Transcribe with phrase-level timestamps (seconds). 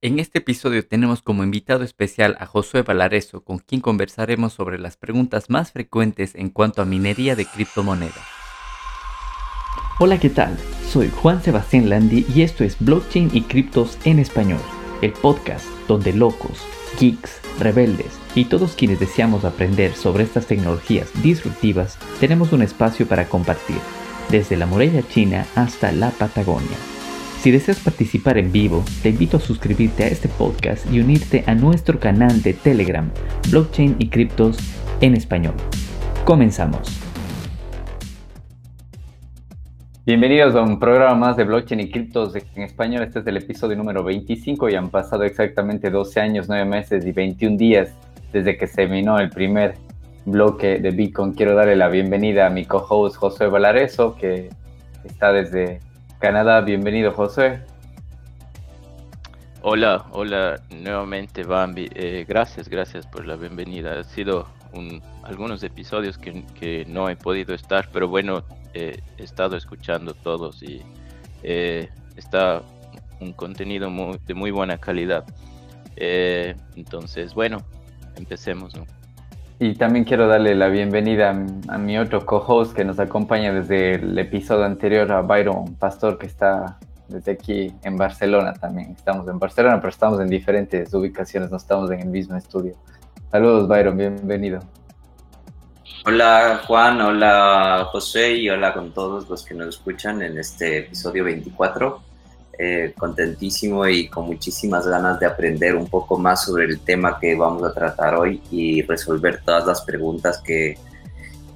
[0.00, 4.96] En este episodio tenemos como invitado especial a Josué Valareso, con quien conversaremos sobre las
[4.96, 8.14] preguntas más frecuentes en cuanto a minería de criptomonedas.
[9.98, 10.56] Hola, ¿qué tal?
[10.88, 14.60] Soy Juan Sebastián Landi y esto es Blockchain y Criptos en Español,
[15.02, 16.64] el podcast donde locos,
[17.00, 23.28] geeks, rebeldes y todos quienes deseamos aprender sobre estas tecnologías disruptivas tenemos un espacio para
[23.28, 23.80] compartir,
[24.30, 26.97] desde la muralla china hasta la Patagonia.
[27.40, 31.54] Si deseas participar en vivo, te invito a suscribirte a este podcast y unirte a
[31.54, 33.08] nuestro canal de Telegram,
[33.52, 34.58] Blockchain y Criptos
[35.00, 35.54] en Español.
[36.24, 37.00] Comenzamos.
[40.04, 43.04] Bienvenidos a un programa más de Blockchain y Criptos en Español.
[43.04, 47.12] Este es el episodio número 25 y han pasado exactamente 12 años, 9 meses y
[47.12, 47.94] 21 días
[48.32, 49.76] desde que se minó el primer
[50.26, 51.34] bloque de Bitcoin.
[51.34, 54.50] Quiero darle la bienvenida a mi co-host José Valareso, que
[55.04, 55.86] está desde
[56.18, 56.60] Canadá.
[56.60, 57.60] Bienvenido, José.
[59.62, 61.88] Hola, hola nuevamente, Bambi.
[61.94, 64.00] Eh, gracias, gracias por la bienvenida.
[64.00, 64.46] Ha sido
[65.22, 68.44] algunos episodios que, no he podido estar, pero bueno,
[68.74, 70.82] he estado escuchando todos y
[71.42, 72.62] eh, está
[73.20, 73.90] un contenido
[74.26, 75.24] de muy buena calidad.
[75.96, 77.58] Eh, entonces, bueno,
[78.16, 78.74] empecemos.
[79.60, 81.30] Y también quiero darle la bienvenida
[81.68, 86.26] a, mi otro co-host que nos acompaña desde el episodio anterior, a Byron Pastor, que
[86.26, 86.78] está
[87.08, 88.92] desde aquí en Barcelona también.
[88.92, 92.76] Estamos en Barcelona, pero estamos en diferentes ubicaciones, no estamos en el mismo estudio.
[93.32, 94.60] Saludos, Byron, bienvenido.
[96.06, 101.24] Hola Juan, hola José y hola con todos los que nos escuchan en este episodio
[101.24, 102.07] 24.
[102.60, 107.36] Eh, contentísimo y con muchísimas ganas de aprender un poco más sobre el tema que
[107.36, 110.76] vamos a tratar hoy y resolver todas las preguntas que,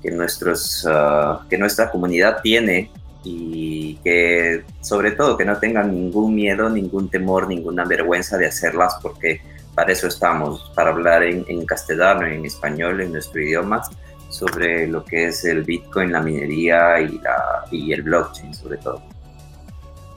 [0.01, 2.89] que, nuestros, ah, que nuestra comunidad tiene
[3.25, 8.95] y que sobre todo que no tengan ningún miedo, ningún temor, ninguna vergüenza de hacerlas
[9.03, 9.41] porque
[9.75, 13.83] para eso estamos, para hablar en, en castellano, en español, en nuestro idioma
[14.29, 19.03] sobre lo que es el Bitcoin, la minería y, la, y el blockchain sobre todo.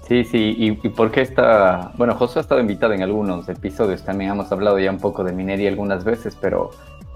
[0.08, 4.04] Sí, sí, y, y por qué está, bueno, José ha estado invitado en algunos episodios,
[4.04, 6.72] también hemos hablado ya un poco de minería algunas veces, pero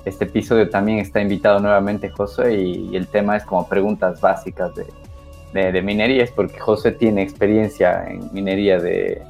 [0.06, 4.72] este episodio también está invitado nuevamente José y, el tema es como preguntas básicas
[5.54, 9.22] de, minería, es porque José tiene experiencia en minería de,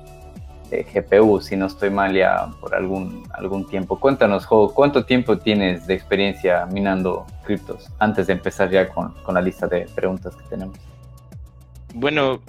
[0.72, 4.00] GPU, si no estoy mal ya por algún, algún tiempo.
[4.00, 9.34] Cuéntanos, Jo, ¿cuánto tiempo tienes de experiencia minando criptos antes de empezar ya con, con
[9.34, 10.78] la lista de preguntas que tenemos?
[11.96, 12.40] Bueno,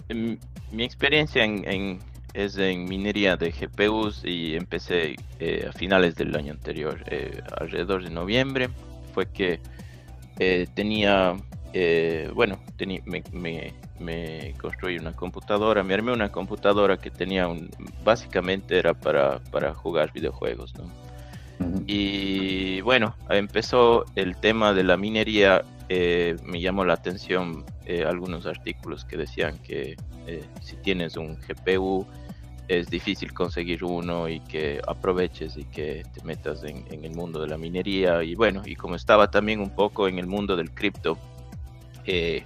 [0.72, 2.00] mi experiencia en,
[2.34, 8.04] es en minería de GPUs y empecé eh, a finales del año anterior, eh, alrededor
[8.04, 8.68] de noviembre.
[9.12, 9.60] Fue que
[10.38, 11.36] eh, tenía,
[12.34, 12.58] bueno,
[13.02, 17.70] me, construí una computadora, me armé una computadora que tenía un,
[18.04, 21.10] básicamente era para, para jugar videojuegos, ¿no?
[21.86, 27.64] Y bueno, empezó el tema de la minería, me llamó la atención
[28.06, 29.96] algunos artículos que decían que
[30.26, 32.06] eh, si tienes un GPU
[32.68, 37.48] es difícil conseguir uno y que aproveches y que te metas en, el mundo de
[37.48, 38.22] la minería.
[38.22, 41.18] Y bueno y como estaba también un poco en el mundo del cripto
[42.04, 42.44] eh,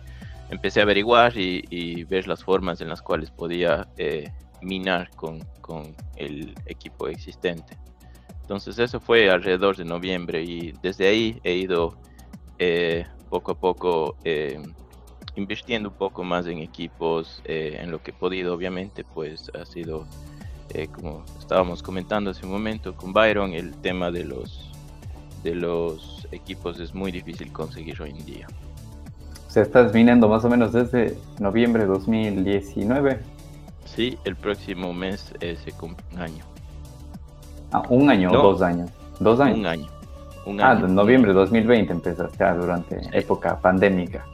[0.48, 4.30] empecé a averiguar y, ver las formas en las cuales podía eh,
[4.62, 7.76] minar con, con, el equipo existente.
[8.40, 11.98] Entonces eso fue alrededor de noviembre y desde ahí he ido
[13.34, 14.16] poco a poco
[15.36, 19.64] invirtiendo un poco más en equipos, eh, en lo que he podido, obviamente, pues ha
[19.64, 20.06] sido,
[20.70, 24.70] eh, como estábamos comentando hace un momento con Byron, el tema de los,
[25.42, 28.46] de los equipos es muy difícil conseguir hoy en día.
[29.48, 33.20] O sea, estás minando más o menos desde noviembre de 2019.
[33.84, 36.44] Sí, el próximo mes eh, se cumple un año.
[37.72, 38.90] Ah, un año o dos años.
[39.20, 39.58] Dos años.
[39.58, 39.93] Un año.
[40.46, 40.88] Un ah, año.
[40.88, 44.24] noviembre de 2020 empezaste durante época pandémica.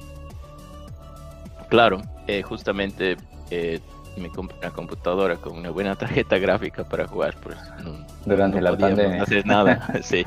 [1.69, 3.17] Claro, eh, justamente
[3.51, 3.81] eh,
[4.17, 7.37] me compré una computadora con una buena tarjeta gráfica para jugar.
[7.43, 7.57] Pues,
[8.25, 9.19] Durante la pandemia.
[9.19, 10.25] No hacer nada, sí.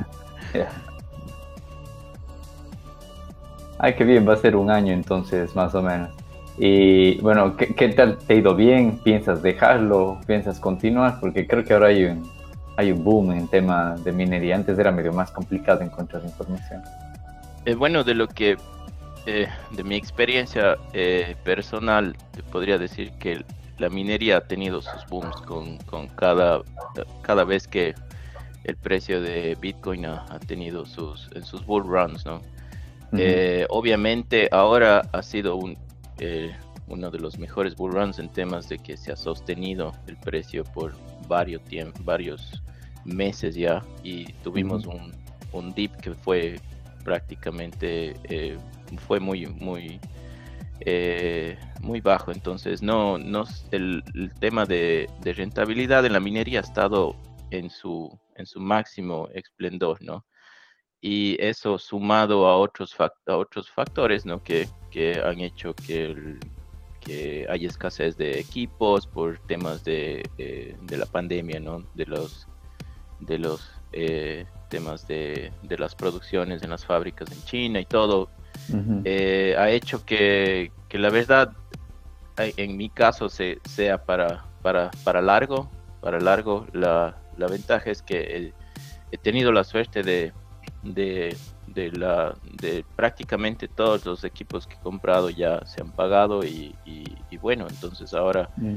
[3.77, 6.09] Ay, qué bien, va a ser un año entonces, más o menos.
[6.57, 8.99] Y bueno, ¿qué, tal te ha ido bien?
[9.03, 10.19] ¿Piensas dejarlo?
[10.27, 11.19] ¿Piensas continuar?
[11.19, 12.29] Porque creo que ahora hay un,
[12.77, 14.55] hay un boom en tema de minería.
[14.55, 16.81] Antes era medio más complicado encontrar información.
[17.65, 18.57] Eh, bueno, de lo que
[19.25, 23.45] eh, de mi experiencia eh, personal, te podría decir que
[23.77, 25.77] la minería ha tenido sus booms con,
[26.17, 26.61] cada,
[27.21, 27.95] cada vez que
[28.65, 32.41] el precio de Bitcoin ha, tenido sus, en sus bull runs, ¿no?
[33.15, 35.77] Eh, obviamente ahora ha sido un,
[36.87, 40.63] uno de los mejores bull runs en temas de que se ha sostenido el precio
[40.63, 40.93] por
[41.33, 41.61] varios,
[42.03, 42.61] varios
[43.05, 45.11] meses ya y tuvimos un,
[45.51, 46.59] un, dip que fue
[47.03, 48.57] prácticamente, eh,
[49.07, 49.99] fue muy, muy,
[50.81, 52.31] eh, muy bajo.
[52.31, 54.03] Entonces, no, no el,
[54.39, 57.15] tema de, de, rentabilidad en la minería ha estado
[57.49, 60.25] en su, en su máximo esplendor, ¿no?
[61.01, 64.41] Y eso sumado a otros, a otros factores, ¿no?
[64.41, 66.39] Que, que han hecho que el,
[67.03, 71.83] que hay escasez de equipos por temas de, de, la pandemia, ¿no?
[71.93, 72.47] De los,
[73.19, 78.29] de los eh, temas de, de, las producciones en las fábricas en China y todo,
[79.03, 81.53] eh, ha hecho que, que, la verdad,
[82.37, 85.69] en mi caso, se, sea para, para, para largo,
[86.01, 88.53] para largo, la, la ventaja es que
[89.11, 90.33] he tenido la suerte de,
[90.83, 91.35] de,
[91.73, 96.75] de, la, de prácticamente todos los equipos que he comprado ya se han pagado y,
[96.85, 98.75] y, bueno, entonces ahora mm.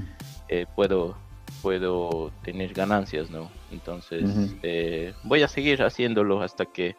[0.48, 1.16] eh, puedo,
[1.62, 3.50] puedo tener ganancias, ¿no?
[3.70, 4.24] Entonces
[4.62, 6.96] eh, voy a seguir haciéndolo hasta que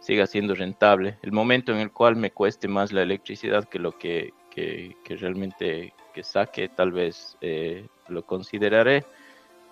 [0.00, 1.18] siga siendo rentable.
[1.22, 5.16] El momento en el cual me cueste más la electricidad que lo que, que, que
[5.16, 9.04] realmente que saque, tal vez eh, lo consideraré.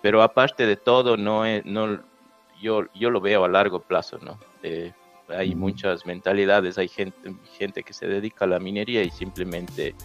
[0.01, 1.99] Pero aparte de todo, no, no
[2.61, 4.37] yo, yo lo veo a largo plazo, ¿no?
[5.29, 9.95] Hay muchas mentalidades, hay gente, gente que se dedica a la minería y simplemente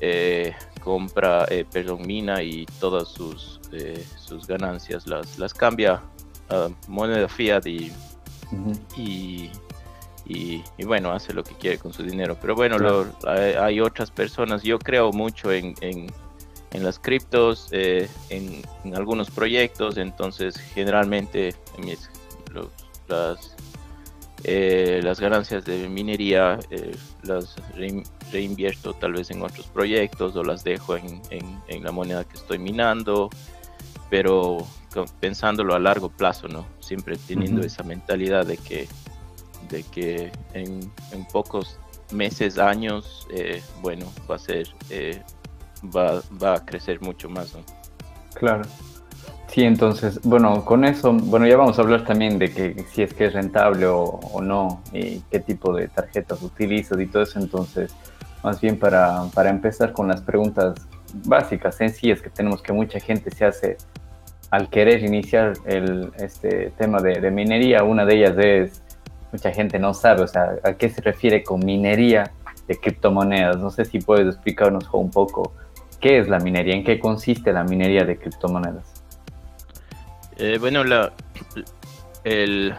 [0.00, 6.02] eh, compra, eh, perdón, mina y todas sus, eh, sus ganancias las, las cambia
[6.48, 7.92] a moneda fiat y,
[8.96, 9.50] y,
[10.26, 12.36] y, bueno, hace lo que quiere con su dinero.
[12.40, 12.76] Pero bueno,
[13.26, 16.06] hay, otras personas, yo creo mucho en, en,
[16.72, 22.10] en las criptos, en, en, algunos proyectos, entonces generalmente en mis,
[23.06, 23.54] las
[24.44, 27.56] eh, las ganancias de minería eh, las
[28.32, 32.58] reinvierto tal vez en otros proyectos o las dejo en, en, la moneda que estoy
[32.58, 33.28] minando,
[34.08, 34.66] pero
[35.20, 36.66] pensándolo a largo plazo, ¿no?
[36.80, 38.88] Siempre teniendo esa mentalidad de que,
[39.68, 41.78] de que en, en pocos
[42.12, 44.68] meses, años, eh, bueno, va a ser,
[45.94, 47.62] va, va a crecer mucho más, ¿no?
[48.34, 48.62] Claro.
[49.50, 53.12] Sí, entonces, bueno, con eso, bueno, ya vamos a hablar también de que si es
[53.12, 57.92] que es rentable o, no, y qué tipo de tarjetas utilizas y todo eso, entonces,
[58.44, 60.74] más bien para, para empezar con las preguntas
[61.24, 63.76] básicas, sencillas que tenemos que mucha gente se hace
[64.52, 68.82] al querer iniciar el, este tema de, de minería, una de ellas es,
[69.32, 72.30] mucha gente no sabe, o sea, a qué se refiere con minería
[72.68, 73.58] de criptomonedas.
[73.58, 75.54] No sé si puedes explicarnos un poco
[76.00, 78.99] qué es la minería, en qué consiste la minería de criptomonedas.
[80.42, 81.12] Eh, bueno, la,
[82.24, 82.74] el,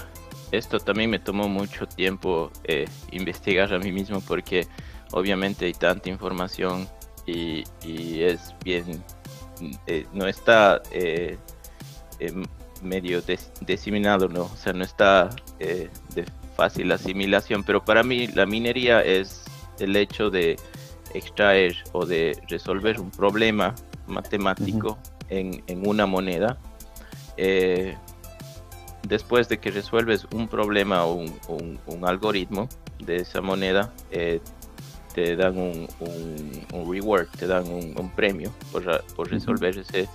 [0.51, 4.65] esto también me tomó mucho tiempo eh, investigar a mí mismo porque
[5.11, 6.89] obviamente hay tanta información
[7.27, 7.63] y,
[8.19, 9.03] es bien,
[9.85, 12.43] eh, no está em,
[12.81, 13.21] medio
[13.61, 14.45] diseminado, ¿no?
[14.45, 15.29] O sea, no está
[15.59, 15.89] de
[16.57, 19.43] fácil asimilación, pero para mí la minería es
[19.77, 20.57] el hecho de
[21.13, 23.75] extraer o de resolver un problema
[24.07, 24.97] matemático
[25.29, 26.57] en, en una moneda
[27.43, 27.97] eh,
[29.07, 34.39] después de que resuelves un problema o un, algoritmo de esa moneda, eh,
[35.15, 35.87] te dan un,
[36.87, 38.85] reward, te dan un, premio por,
[39.27, 40.07] resolver ese,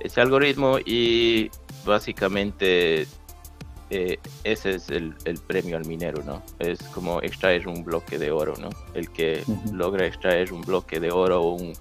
[0.00, 1.52] ese algoritmo y
[1.84, 3.06] básicamente
[3.90, 5.14] eh, ese es el,
[5.46, 6.42] premio al minero, ¿no?
[6.58, 8.70] Es como extraer un bloque de oro, ¿no?
[8.94, 11.74] El que logra extraer un bloque de oro o, un,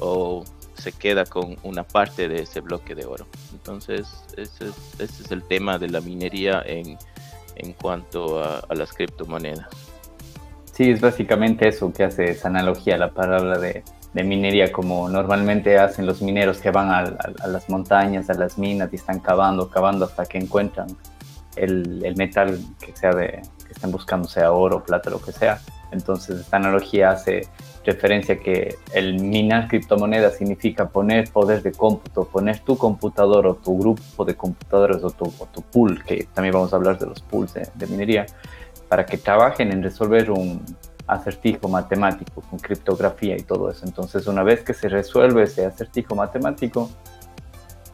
[0.00, 0.44] o
[0.76, 3.26] se queda con una parte de ese bloque de oro.
[3.52, 4.06] Entonces,
[4.36, 4.68] ese
[4.98, 6.98] es, el tema de la minería en,
[7.56, 9.68] en cuanto a, las criptomonedas.
[10.72, 16.06] Sí, es básicamente eso que hace esa analogía, la palabra de, minería, como normalmente hacen
[16.06, 17.02] los mineros que van a,
[17.46, 20.86] las montañas, a las minas y están cavando, cavando hasta que encuentran
[21.56, 25.60] el, el metal que sea de que estén buscando, sea oro, plata, lo que sea.
[25.92, 27.48] Entonces, esta analogía hace
[27.86, 33.78] referencia que el minar criptomonedas significa poner poder de cómputo, poner tu computador o tu
[33.78, 37.86] grupo de computadores o tu, pool, que también vamos a hablar de los pools de,
[37.86, 38.26] minería,
[38.88, 40.62] para que trabajen en resolver un
[41.06, 43.86] acertijo matemático con criptografía y todo eso.
[43.86, 46.90] Entonces, una vez que se resuelve ese acertijo matemático,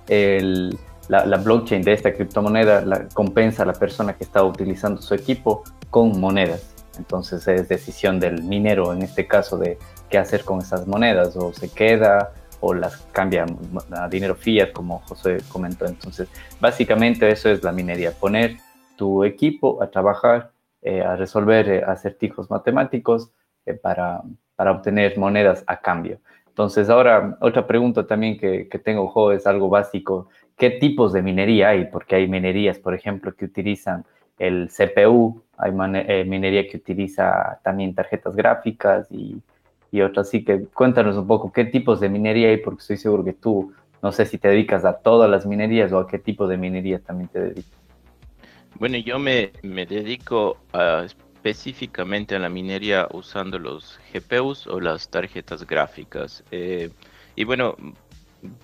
[0.09, 5.15] la, la, blockchain de esta criptomoneda la, compensa a la persona que está utilizando su
[5.15, 6.72] equipo con monedas.
[6.99, 11.53] Entonces es decisión del minero en este caso de qué hacer con esas monedas, o
[11.53, 13.45] se queda o las cambia
[13.91, 15.85] a dinero fiat, como José comentó.
[15.87, 16.29] Entonces,
[16.61, 18.57] básicamente eso es la minería, poner
[18.97, 23.33] tu equipo a trabajar, eh, a resolver eh, acertijos matemáticos
[23.67, 24.23] eh, para,
[24.55, 26.21] para, obtener monedas a cambio.
[26.47, 31.23] Entonces, ahora otra pregunta también que, que tengo, Jo, es algo básico qué tipos de
[31.23, 34.05] minería hay, porque hay minerías, por ejemplo, que utilizan
[34.43, 39.41] el CPU, hay eh, minería que utiliza también tarjetas gráficas y,
[39.93, 40.29] y otras.
[40.29, 43.73] Así que cuéntanos un poco qué tipos de minería hay, porque estoy seguro que tú,
[44.03, 46.99] no sé si te dedicas a todas las minerías o a qué tipo de minería
[46.99, 47.73] también te dedicas.
[48.81, 50.57] Bueno, yo me, me dedico
[51.05, 56.43] específicamente a la minería usando los GPUs o las tarjetas gráficas.
[56.51, 56.91] Eh,
[57.37, 57.77] y bueno,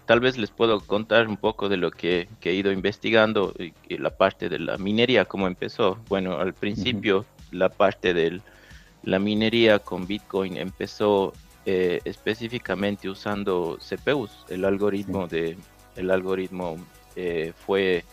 [0.06, 4.11] tal vez les puedo contar un poco de lo que, he ido investigando y, la
[4.11, 5.99] parte de la minería, cómo empezó.
[6.08, 8.40] Bueno, al principio la parte de
[9.02, 11.32] la minería con Bitcoin empezó
[11.66, 14.30] eh, específicamente usando CPUs.
[14.49, 15.56] El algoritmo de
[15.97, 16.76] el algoritmo
[17.16, 18.04] eh, fue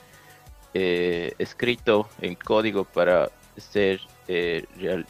[0.74, 4.66] escrito en código para ser eh,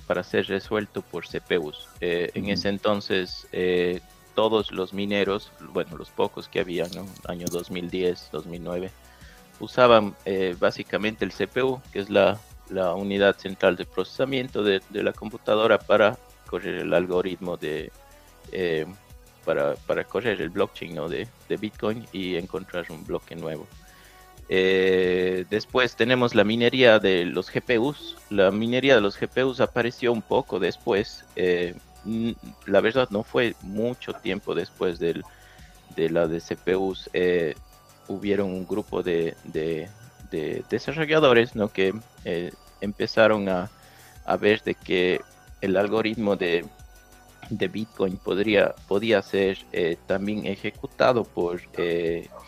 [0.07, 1.87] para ser resuelto por CPUs.
[2.01, 4.01] Eh, en ese entonces, eh,
[4.35, 7.05] todos los mineros, bueno, los pocos que había, ¿no?
[7.27, 8.91] Año 2010, 2009,
[9.59, 10.15] usaban
[10.59, 12.39] básicamente el CPU, que es la,
[12.95, 17.91] unidad central de procesamiento de, la computadora para correr el algoritmo de...
[19.45, 21.07] para, para, correr el blockchain ¿no?
[21.07, 23.65] de, Bitcoin y encontrar un bloque nuevo.
[24.47, 28.15] Eh, después tenemos la minería de los GPUs.
[28.29, 31.25] La minería de los GPUs apareció un poco después.
[31.35, 31.75] Eh,
[32.65, 35.23] la verdad no fue mucho tiempo después del,
[35.95, 37.09] de la de CPUs.
[37.13, 37.55] Eh,
[38.07, 39.35] hubieron un grupo de,
[40.69, 41.69] desarrolladores ¿no?
[41.69, 41.93] que
[42.81, 43.69] empezaron a,
[44.39, 45.21] ver de que
[45.61, 46.65] el algoritmo de,
[47.49, 49.57] de Bitcoin podría, podía ser
[50.07, 51.61] también ejecutado por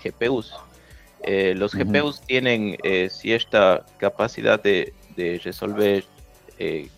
[0.03, 0.53] GPUs.
[1.23, 4.93] Eh, los GPUs tienen eh, cierta capacidad de,
[5.43, 6.05] resolver
[6.59, 6.89] eh,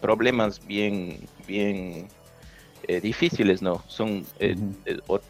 [0.00, 2.08] problemas bien, bien
[3.02, 3.82] difíciles, ¿no?
[3.86, 4.24] Son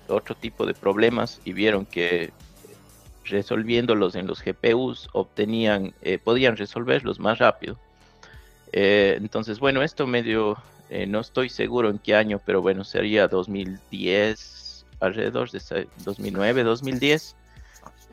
[0.08, 2.30] otro tipo de problemas y vieron que
[3.24, 5.92] resolviéndolos en los GPUs obtenían,
[6.24, 7.78] podían resolverlos más rápido.
[8.72, 10.56] entonces, bueno, esto medio,
[11.08, 14.58] no estoy seguro en qué año, pero bueno, sería 2010,
[15.00, 17.36] alrededor de 2009, 2010,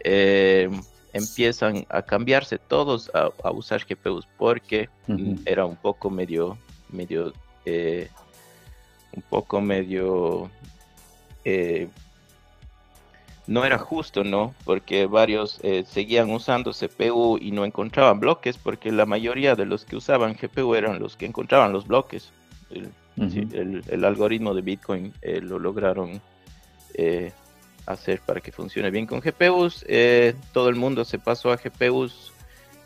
[0.04, 0.70] eh,
[1.16, 4.90] empiezan a cambiarse todos a, usar GPUs porque
[5.46, 6.58] era un poco medio,
[6.90, 7.32] medio,
[7.66, 8.10] eh,
[9.16, 10.52] un poco medio,
[11.46, 11.88] eh,
[13.48, 14.54] no era justo, ¿no?
[14.66, 19.96] Porque varios seguían usando CPU y no encontraban bloques porque la mayoría de los que
[19.96, 22.32] usaban GPU eran los que encontraban los bloques.
[23.18, 26.20] el algoritmo de Bitcoin lo lograron
[26.98, 27.32] eh,
[27.86, 29.86] hacer para que funcione bien con GPUs.
[29.88, 32.34] Eh, todo el mundo se pasó a GPUs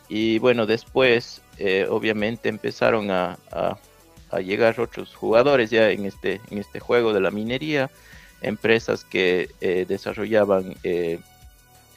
[0.08, 3.38] y bueno, después eh, obviamente empezaron a,
[4.44, 7.90] llegar otros jugadores ya en este, en este juego de la minería,
[8.42, 9.48] empresas que
[9.88, 10.76] desarrollaban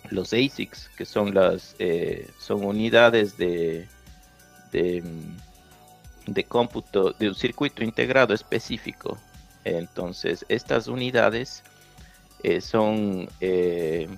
[0.10, 1.76] los ASICs, que son las
[2.40, 3.88] son unidades de,
[4.72, 5.04] de,
[6.26, 9.18] de cómputo de un circuito integrado específico.
[9.64, 11.64] Entonces, estas unidades
[12.44, 14.10] eh, son, eh,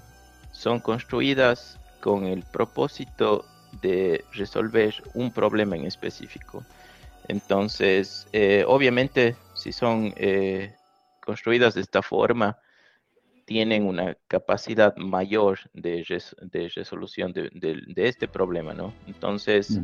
[0.51, 3.45] son construidas con el propósito
[3.83, 6.65] de resolver un problema en específico.
[7.27, 10.13] Entonces, eh, obviamente, si son
[11.23, 12.57] construidas de esta forma,
[13.45, 16.03] tienen una capacidad mayor de,
[16.75, 18.93] resolución de, este problema, ¿no?
[19.07, 19.79] Entonces,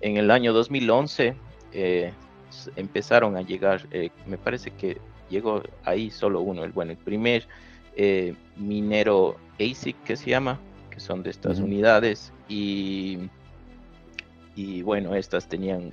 [0.00, 1.36] en el año 2011
[2.76, 3.88] empezaron a llegar,
[4.26, 4.98] me parece que
[5.28, 7.46] llegó ahí solo uno, el, bueno, el primer
[7.96, 10.58] eh, minero ASIC que se llama,
[10.90, 13.18] que son de estas unidades y,
[14.54, 15.92] y bueno, estas tenían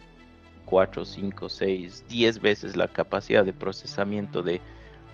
[0.66, 4.62] 4, 5, 6, 10 veces la capacidad de procesamiento de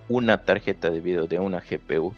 [0.08, 2.14] una tarjeta de video, de una GPU.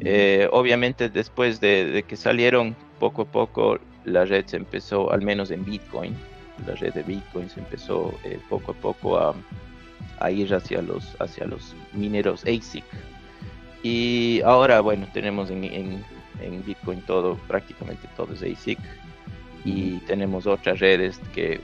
[0.00, 5.50] Eh, obviamente después de, que salieron poco a poco la red se empezó, al menos
[5.50, 6.16] en Bitcoin,
[6.66, 9.34] la red de Bitcoin se empezó eh, poco a poco a,
[10.18, 12.84] a, ir hacia los, hacia los mineros ASIC,
[13.82, 18.78] y ahora, bueno, tenemos en, en, Bitcoin todo, prácticamente todo es ASIC.
[19.64, 21.60] Y tenemos otras redes que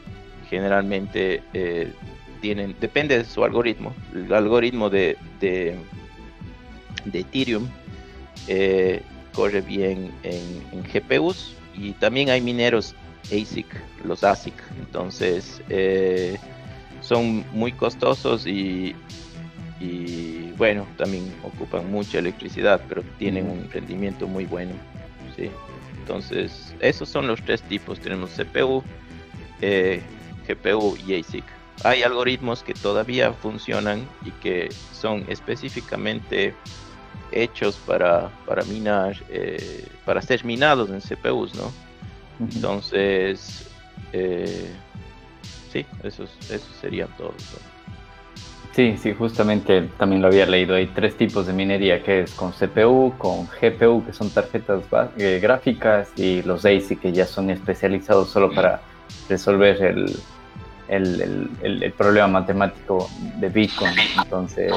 [0.48, 1.92] generalmente eh,
[2.40, 3.92] tienen, depende de su algoritmo.
[4.14, 5.76] El algoritmo de, de,
[7.12, 7.68] Ethereum
[8.46, 12.94] eh, corre bien en, GPUs y también hay mineros
[13.26, 13.66] ASIC,
[14.04, 14.54] los ASIC.
[14.78, 16.36] Entonces, eh,
[17.00, 18.94] son muy costosos y
[19.80, 24.72] y bueno, también ocupan mucha electricidad, pero tienen un rendimiento muy bueno.
[25.36, 25.50] ¿sí?
[26.00, 28.00] Entonces, esos son los tres tipos.
[28.00, 28.82] Tenemos CPU,
[29.60, 30.02] eh,
[30.48, 31.44] GPU y ASIC.
[31.84, 36.54] Hay algoritmos que todavía funcionan y que son específicamente
[37.30, 41.70] hechos para, para minar, eh, para ser minados en CPUs, ¿no?
[42.40, 43.68] Entonces,
[44.12, 44.72] eh,
[45.72, 47.34] sí, esos, esos serían todos.
[48.78, 50.76] Sí, sí, justamente también lo había leído.
[50.76, 54.84] Hay tres tipos de minería, que es con CPU, con GPU, que son tarjetas
[55.16, 58.80] eh, gráficas, y los ASIC, que ya son especializados solo para
[59.28, 60.16] resolver el,
[60.88, 63.92] el, el, problema matemático de Bitcoin.
[64.22, 64.72] Entonces,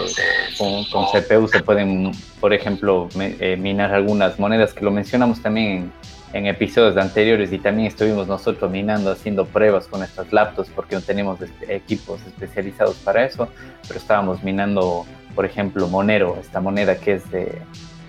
[0.58, 5.92] con, con CPU se pueden, por ejemplo, eh, minar algunas monedas que lo mencionamos también
[6.34, 11.02] en, episodios anteriores y también estuvimos nosotros minando, haciendo pruebas con estas laptops porque no
[11.02, 13.48] tenemos equipos especializados para eso,
[13.88, 17.24] pero estábamos minando, por ejemplo, Monero, esta moneda que es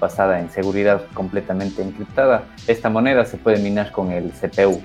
[0.00, 2.44] basada en seguridad completamente encriptada.
[2.66, 4.82] Esta moneda se puede minar con el CPU.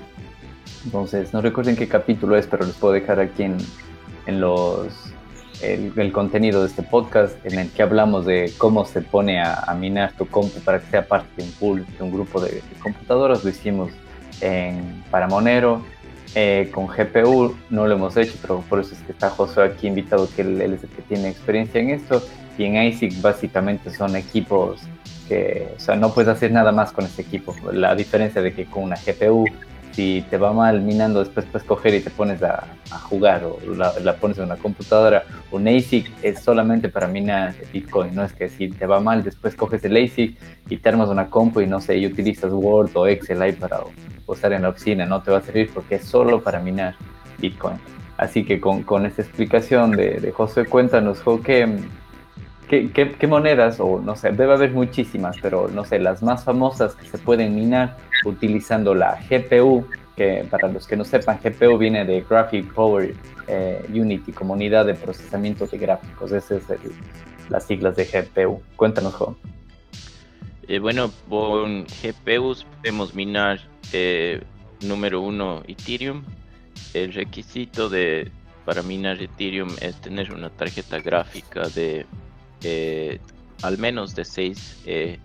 [0.84, 3.56] Entonces, no recuerdo en qué capítulo es, pero les puedo dejar aquí en,
[4.26, 5.08] en los
[5.62, 10.12] el, contenido de este podcast en el que hablamos de cómo se pone a, minar
[10.12, 13.44] tu compu para que sea parte de un pool, de un grupo de, computadoras.
[13.44, 13.90] Lo hicimos
[14.40, 15.82] en, para Monero.
[16.34, 19.86] Eh, con GPU no lo hemos hecho, pero por eso es que está José aquí
[19.86, 22.22] invitado, que él, es el que tiene experiencia en esto.
[22.56, 24.80] Y en ASIC básicamente son equipos
[25.26, 27.54] que, o sea, no puedes hacer nada más con este equipo.
[27.72, 29.46] La diferencia de que con una GPU
[29.98, 32.68] si te va mal minando, después puedes coger y te pones a,
[33.10, 35.24] jugar o la, pones en una computadora.
[35.50, 39.56] Un ASIC es solamente para minar Bitcoin, no es que si te va mal, después
[39.56, 40.38] coges el ASIC
[40.68, 43.80] y te armas una compu y no sé, y utilizas Word o Excel ahí para
[44.24, 46.94] usar en la oficina, no te va a servir porque es solo para minar
[47.38, 47.78] Bitcoin.
[48.18, 51.18] Así que con, con esta explicación de, de José, cuéntanos,
[52.68, 56.44] ¿qué, ¿Qué, qué, monedas, o no sé, debe haber muchísimas, pero no sé, las más
[56.44, 61.78] famosas que se pueden minar utilizando la GPU, que para los que no sepan, GPU
[61.78, 63.14] viene de Graphic Power
[63.46, 66.32] eh, Unity, como unidad de procesamiento de gráficos.
[66.32, 66.80] Esas es
[67.48, 68.60] las siglas de GPU.
[68.76, 69.36] Cuéntanos, Juan.
[70.66, 73.60] Eh, bueno, con GPUs podemos minar
[73.92, 74.42] eh,
[74.82, 76.22] número uno Ethereum.
[76.92, 78.30] El requisito de,
[78.64, 82.04] para minar Ethereum es tener una tarjeta gráfica de
[82.62, 83.20] eh,
[83.62, 85.18] al menos de 6 eh,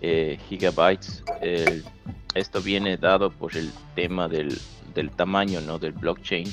[0.00, 1.22] eh, gigabytes.
[2.34, 4.58] esto viene dado por el tema del,
[5.16, 5.78] tamaño ¿no?
[5.78, 6.46] del blockchain.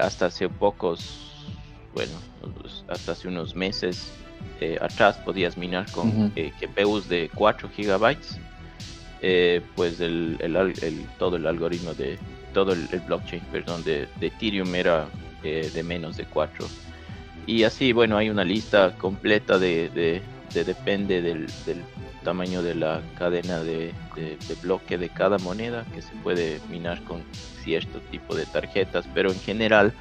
[0.00, 1.46] hasta hace pocos,
[1.94, 2.12] bueno,
[2.88, 4.12] hasta hace unos meses
[4.80, 8.38] atrás podías minar con GPUs de 4 gigabytes.
[9.74, 10.38] pues el,
[11.18, 12.18] todo el algoritmo de
[12.52, 15.08] todo el, blockchain perdón de, Ethereum era
[15.42, 16.66] de menos de 4
[17.50, 20.22] y así, bueno, hay una lista completa de,
[20.54, 21.48] depende del,
[22.22, 23.92] tamaño de la cadena de,
[24.62, 27.24] bloque de cada moneda que se puede minar con
[27.64, 29.92] cierto tipo de tarjetas, pero en general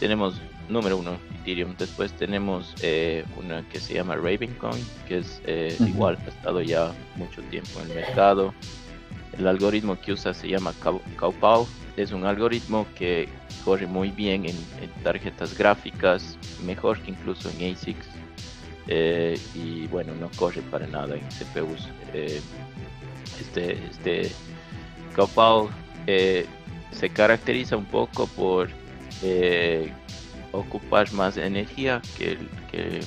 [0.00, 5.74] tenemos número uno Ethereum, después tenemos eh, una que se llama Ravencoin, que es eh,
[5.80, 8.52] igual, ha estado ya mucho tiempo en el mercado.
[9.38, 10.74] El algoritmo que usa se llama
[11.16, 13.28] Kaupao, es un algoritmo que
[13.64, 14.56] corre muy bien en,
[15.02, 18.08] tarjetas gráficas, mejor que incluso en ASICs.
[18.88, 21.88] Eh, y bueno, no corre para nada en CPUs.
[22.14, 22.40] Eh,
[23.40, 24.32] este este
[26.06, 26.46] eh,
[26.92, 28.70] se caracteriza un poco por
[30.52, 32.38] ocupar más energía que,
[32.70, 33.00] que,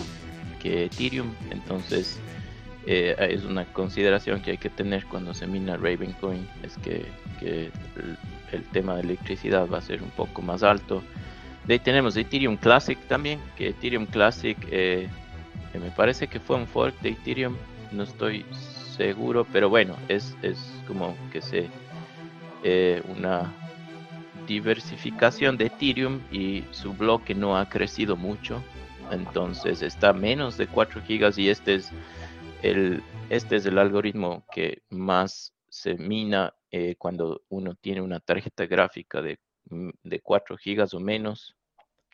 [0.61, 1.33] que Ethereum.
[1.49, 2.19] Entonces,
[2.85, 7.05] es una consideración que hay que tener cuando se mina Ravencoin, es que,
[7.39, 7.69] que
[8.51, 11.03] el tema de electricidad va a ser un poco más alto.
[11.65, 15.07] De ahí tenemos Ethereum Classic también, que Ethereum Classic eh,
[15.79, 17.55] me parece que fue un fork de Ethereum,
[17.91, 18.45] no estoy
[18.97, 21.67] seguro, pero bueno, es, es como que se
[22.63, 23.51] eh, una
[24.47, 28.61] diversificación de Ethereum y su bloque no ha crecido mucho,
[29.11, 31.89] entonces está menos de 4 gigas y este es
[32.61, 38.65] el este es el algoritmo que más se mina eh, cuando uno tiene una tarjeta
[38.65, 41.55] gráfica de, mm, de 4 gigas o menos.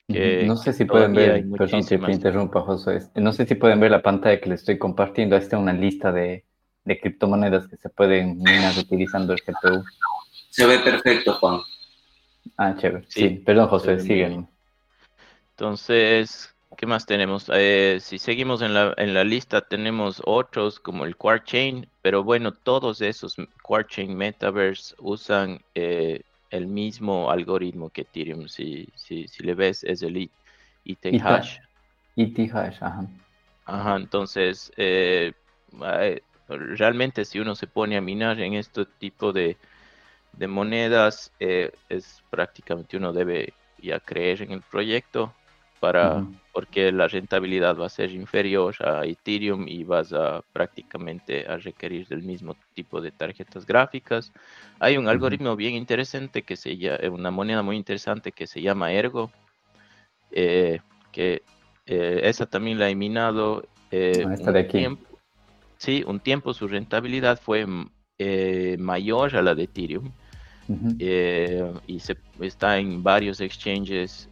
[0.08, 3.10] no sé si pueden ver, perdón si te interrumpa, José.
[3.16, 5.36] No sé si pueden ver la pantalla que le estoy compartiendo.
[5.36, 6.46] Esta es una lista de,
[6.86, 9.84] de criptomonedas que se pueden minar utilizando el GPU.
[10.50, 11.60] Se ve perfecto, Juan.
[12.58, 13.06] Ah, chévere.
[13.10, 14.48] Sí, perdón, José, siguen.
[15.52, 17.50] Entonces, ¿Qué más tenemos?
[17.52, 22.54] Eh, si seguimos en la, en la lista, tenemos otros como el Quartchain, pero bueno,
[22.54, 28.48] todos esos Quartchain Metaverse usan eh, el mismo algoritmo que Ethereum.
[28.48, 30.30] Si, si, si le ves, es el
[30.86, 31.58] ETH hash.
[32.16, 33.08] ETH hash, ajá.
[33.66, 35.34] Ajá, entonces, eh,
[36.48, 39.58] realmente si uno se pone a minar en este tipo de,
[40.34, 45.34] de monedas, es prácticamente uno debe ya creer en el proyecto
[45.80, 46.24] para
[46.58, 52.08] porque la rentabilidad va a ser inferior a Ethereum y vas a prácticamente a requerir
[52.08, 54.34] del mismo tipo de tarjetas gráficas.
[54.80, 58.60] Hay un algoritmo bien interesante que se llama, eh, una moneda muy interesante que se
[58.60, 59.30] llama Ergo,
[60.32, 60.80] eh,
[61.12, 61.44] que
[61.86, 65.20] eh, esa también la he minado ah, un tiempo.
[65.78, 67.68] Sí, un tiempo su rentabilidad fue
[68.80, 70.12] mayor a la de Ethereum.
[71.86, 74.28] y se, está en varios exchanges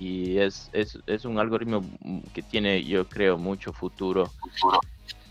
[0.00, 1.84] y es, es, es, un algoritmo
[2.32, 4.30] que tiene, yo creo, mucho futuro.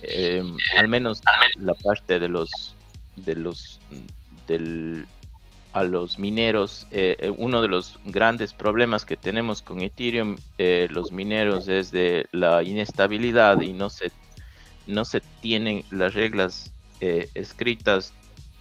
[0.02, 0.44] Eh,
[0.78, 1.22] al menos
[1.56, 2.76] la parte de los
[3.16, 3.80] de los
[4.46, 5.08] del,
[5.74, 10.38] a los mineros eh, eh, uno de los grandes problemas que tenemos con Ethereum
[10.90, 14.12] los mineros es de la inestabilidad y no se
[14.86, 18.14] no se tienen las reglas escritas.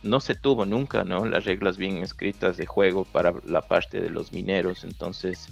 [0.02, 4.10] No se tuvo nunca no las reglas bien escritas de juego para la parte de
[4.10, 4.84] los mineros.
[4.84, 5.48] Entonces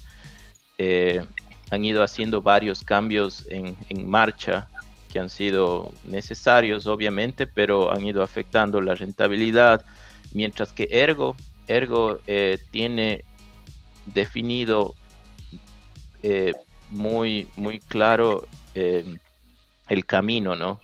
[0.78, 1.24] eh,
[1.70, 3.76] han ido haciendo varios cambios en,
[4.08, 4.68] marcha
[5.12, 9.84] que han sido necesarios, obviamente, pero han ido afectando la rentabilidad,
[10.32, 11.36] mientras que Ergo,
[11.68, 13.24] Ergo eh, tiene
[14.06, 14.94] definido
[16.22, 16.52] eh,
[16.90, 20.80] muy, muy claro el camino, ¿no?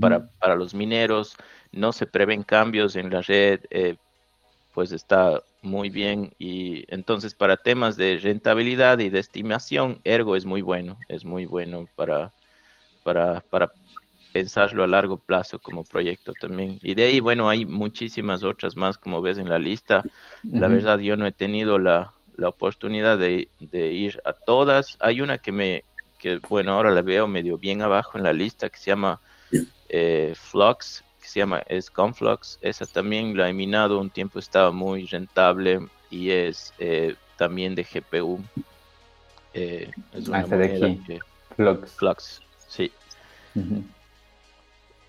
[0.00, 1.36] para, para, los mineros
[1.70, 3.60] no se prevén cambios en la red,
[4.74, 10.44] pues está muy bien y entonces para temas de rentabilidad y de estimación, Ergo es
[10.44, 12.32] muy bueno, es muy bueno para,
[13.04, 13.72] para, para
[14.32, 16.78] pensarlo a largo plazo como proyecto también.
[16.82, 20.02] Y de ahí, bueno, hay muchísimas otras más, como ves en la lista.
[20.42, 24.96] La verdad, yo no he tenido la, la oportunidad de, de, ir a todas.
[25.00, 25.84] Hay una que me,
[26.18, 29.20] que bueno, ahora la veo medio bien abajo en la lista, que se llama
[29.88, 32.58] eh, Flux, se llama es Conflux.
[32.60, 37.84] Esa también la he minado un tiempo, estaba muy rentable y es eh, también de
[37.84, 38.40] GPU.
[39.54, 41.18] Eh, es una ah, de aquí.
[41.56, 41.92] Flux.
[41.92, 42.90] Flux, sí.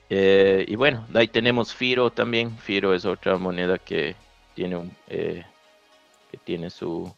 [0.10, 2.58] Eh, y bueno, ahí tenemos Firo también.
[2.58, 4.16] Firo es otra moneda que
[4.56, 7.14] tiene un que tiene su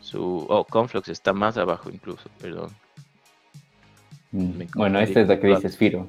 [0.00, 2.70] su oh Conflux está más abajo incluso, perdón.
[4.32, 4.62] Mm.
[4.74, 6.06] Bueno, esta es la que dices Firo.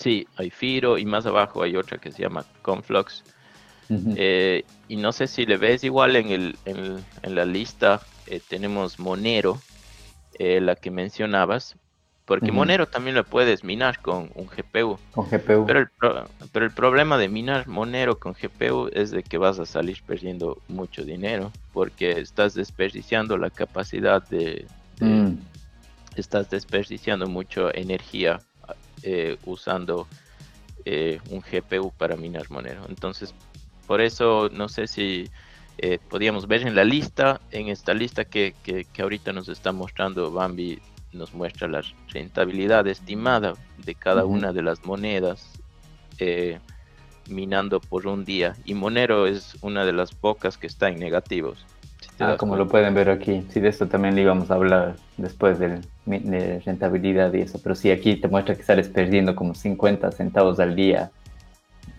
[0.00, 3.22] Sí, hay Firo y más abajo hay otra que se llama Conflux.
[4.16, 9.00] Eh, y no sé si le ves igual en, el, en, la lista, eh, tenemos
[9.00, 9.60] Monero,
[10.38, 11.74] eh, la que mencionabas,
[12.24, 14.96] porque Monero también lo puedes minar con un GPU.
[15.10, 15.66] Con GPU.
[15.66, 15.88] Pero el,
[16.52, 20.62] pero el problema de minar Monero con GPU es de que vas a salir perdiendo
[20.68, 24.66] mucho dinero, porque estás desperdiciando la capacidad de...
[25.00, 25.32] Mm.
[26.14, 28.40] Estás desperdiciando mucha energía
[29.02, 30.06] eh, usando
[30.84, 32.84] eh, un GPU para minar Monero.
[32.88, 33.34] Entonces,
[33.86, 35.28] por eso no sé si
[35.78, 40.30] eh, podíamos ver en la lista, en esta lista que, que, ahorita nos está mostrando
[40.30, 40.80] Bambi,
[41.12, 45.48] nos muestra la rentabilidad estimada de cada una de las monedas
[47.28, 48.54] minando por un día.
[48.64, 51.64] Y Monero es una de las pocas que está en negativos.
[52.20, 53.46] Ah, como lo pueden ver aquí.
[53.50, 57.74] Sí, de esto también le íbamos a hablar después del de rentabilidad y eso, pero
[57.74, 61.10] sí aquí te muestra que sales perdiendo como 50 centavos al día,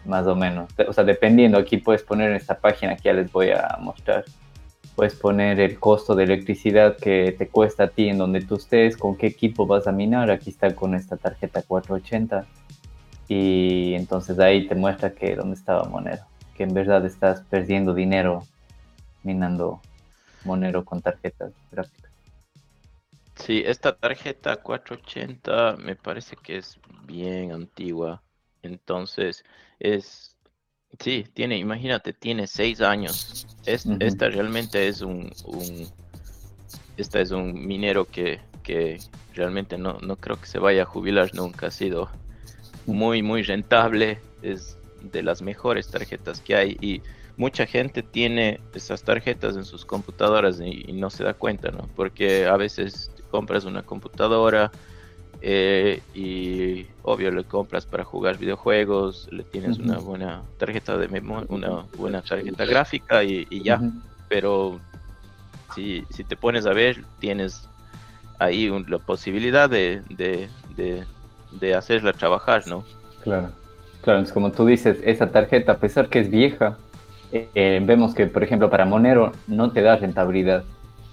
[0.06, 0.70] más o menos.
[0.88, 4.26] O sea, dependiendo, aquí puedes poner en esta página que ya les voy a mostrar,
[4.96, 8.98] puedes poner el costo de electricidad que te cuesta a ti en donde tú estés,
[8.98, 12.46] con qué equipo vas a minar, aquí está con esta tarjeta 480
[13.28, 16.24] y entonces ahí te muestra que dónde estaba Monero,
[16.56, 18.44] que en verdad estás perdiendo dinero
[19.24, 19.80] minando
[20.46, 22.12] Monero con tarjetas gráficas.
[23.36, 28.22] Sí, esta tarjeta 480 me parece que es bien antigua.
[28.62, 29.44] Entonces,
[29.80, 30.36] es,
[31.00, 33.48] sí, tiene, imagínate, tiene seis años.
[33.66, 35.88] Esta realmente es un, un,
[36.98, 39.00] esta es un minero que, que
[39.34, 41.68] realmente no, no creo que se vaya a jubilar nunca.
[41.68, 42.10] Ha sido
[42.86, 44.20] muy, muy rentable.
[44.44, 47.02] Es de las mejores tarjetas que hay y
[47.42, 51.90] mucha gente tiene esas tarjetas en sus computadoras y, y, no se da cuenta, ¿no?
[51.96, 54.72] Porque a veces compras una computadora
[55.42, 61.48] eh, y obvio le compras para jugar videojuegos, le tienes una buena tarjeta de memoria,
[61.50, 63.82] una buena tarjeta gráfica y, ya.
[64.30, 64.80] Pero
[65.74, 67.68] si, si, te pones a ver, tienes
[68.38, 70.48] ahí la posibilidad de, de,
[71.60, 72.84] de, hacerla trabajar, ¿no?
[73.24, 73.50] Claro,
[74.04, 76.78] claro, es como tú dices, esa tarjeta, a pesar que es vieja,
[77.32, 80.64] eh, vemos que, por ejemplo, para Monero no te da rentabilidad,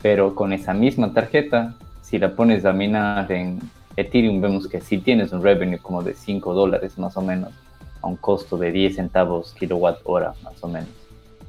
[0.03, 1.75] pero con esa misma tarjeta
[2.09, 3.61] si la pones a minar en
[3.95, 7.53] Ethereum, vemos que sí tienes un revenue como de 5 dólares más o menos,
[8.01, 10.89] a un costo de 10 centavos kilowatt hora más o menos,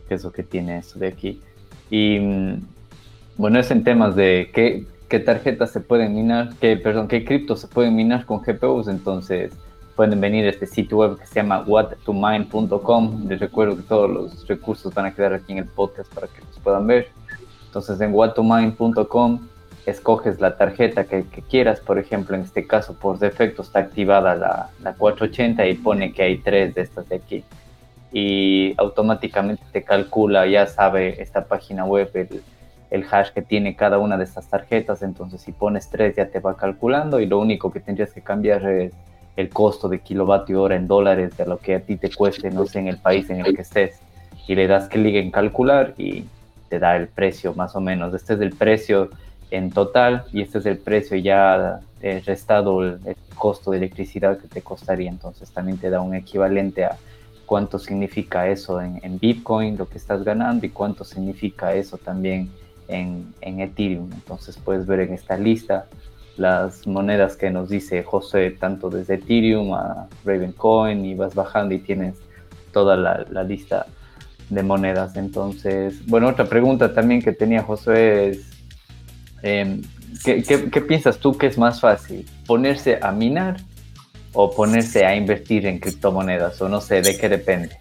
[0.09, 1.41] que es lo que tiene esto de aquí.
[1.89, 2.61] Y mm,
[3.37, 7.61] Bueno, es en temas de qué, qué tarjetas se pueden minar, qué, perdón, qué criptos
[7.61, 9.53] se pueden minar con GPUs, entonces
[9.99, 13.27] pueden venir a este sitio web que se llama whattomine.com.
[13.27, 16.39] Les recuerdo que todos los recursos van a quedar aquí en el podcast para que
[16.39, 17.09] los puedan ver.
[17.65, 19.49] Entonces en whattomine.com
[19.85, 24.69] escoges la tarjeta que, quieras, por ejemplo, en este caso por defecto está activada la,
[24.81, 27.43] la 480 y pone que hay tres de estas de aquí.
[28.13, 32.41] Y automáticamente te calcula, ya sabe esta página web, el,
[32.89, 36.39] el hash que tiene cada una de estas tarjetas, entonces si pones tres ya te
[36.39, 38.93] va calculando y lo único que tendrías que cambiar es
[39.35, 42.65] el costo de kilovatio hora en dólares de lo que a ti te cueste, no
[42.65, 43.99] sé, en el país en el que estés.
[44.47, 46.25] Y le das clic en calcular y
[46.69, 48.13] te da el precio más o menos.
[48.13, 49.09] Este es el precio
[49.51, 52.99] en total y este es el precio ya eh, restado el,
[53.35, 55.09] costo de electricidad que te costaría.
[55.09, 56.97] Entonces también te da un equivalente a
[57.45, 62.51] cuánto significa eso en, en Bitcoin, lo que estás ganando y cuánto significa eso también
[62.89, 64.11] en, en, Ethereum.
[64.13, 65.87] Entonces puedes ver en esta lista
[66.37, 71.79] las monedas que nos dice José, tanto desde Ethereum a Ravencoin y vas bajando y
[71.79, 72.15] tienes
[72.71, 73.87] toda la, lista
[74.49, 75.15] de monedas.
[75.15, 78.39] Entonces, bueno, otra pregunta también que tenía José es,
[79.41, 79.81] em,
[80.23, 82.25] ¿qué, qué, piensas tú que es más fácil?
[82.45, 83.57] ¿Ponerse a minar
[84.33, 86.61] o ponerse a invertir en criptomonedas?
[86.61, 87.79] O no sé, ¿de qué depende?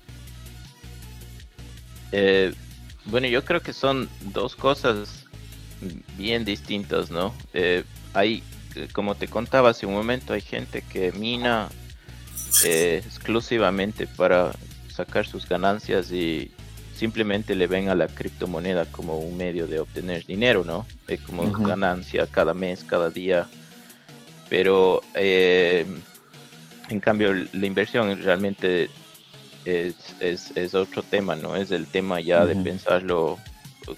[2.12, 2.52] Eh,
[3.04, 5.26] bueno, yo creo que son dos cosas
[6.16, 7.34] bien distintas, ¿no?
[7.54, 7.84] Eh,
[8.18, 8.42] hay,
[8.92, 11.68] como te contaba hace un momento, hay gente que mina
[12.64, 14.52] eh, exclusivamente para
[14.92, 16.50] sacar sus ganancias y
[16.96, 20.86] simplemente le ven a la criptomoneda como un medio de obtener dinero, ¿no?
[21.26, 23.46] como ganancia cada mes, cada día.
[24.48, 25.86] Pero eh,
[26.88, 28.90] en cambio la inversión realmente
[29.64, 31.54] es, es, otro tema, ¿no?
[31.54, 33.38] Es el tema ya de pensarlo,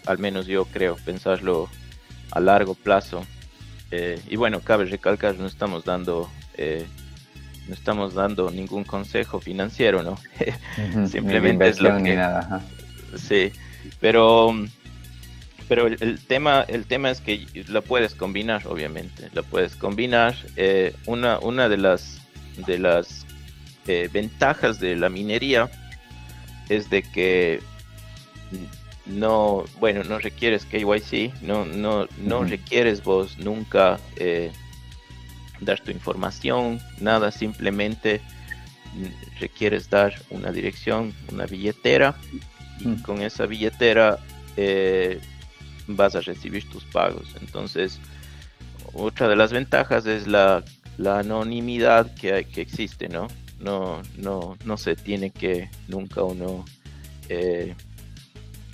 [0.05, 1.71] al menos yo creo, pensarlo
[2.33, 3.25] a largo plazo.
[3.91, 6.31] Eh, y bueno, cabe recalcar, no estamos dando...
[6.55, 6.87] Eh,
[7.69, 10.19] no estamos dando ningún consejo financiero, ¿no?
[11.07, 12.17] Simplemente es lo que...
[12.17, 12.63] Nada,
[13.17, 13.53] Sí,
[14.01, 14.55] pero
[15.69, 20.35] pero el, tema el tema es que lo puedes combinar, obviamente, lo puedes combinar.
[20.57, 22.21] Eh, una una de las
[22.67, 23.27] de las
[24.13, 25.69] ventajas de la minería
[26.69, 27.61] es de que
[29.11, 34.53] no, bueno, no requieres KYC, no, no, no requieres vos nunca eh,
[35.61, 38.21] dar tu información, nada, simplemente
[39.39, 42.17] requieres dar una dirección, una billetera,
[42.81, 44.19] y con esa billetera
[44.57, 45.21] eh,
[45.87, 47.35] vas a recibir tus pagos.
[47.41, 48.01] Entonces,
[48.93, 50.65] otra de las ventajas es la,
[50.97, 53.29] la anonimidad que, que existe, ¿no?
[53.61, 56.65] no, no, no se tiene que nunca uno
[57.29, 57.75] eh,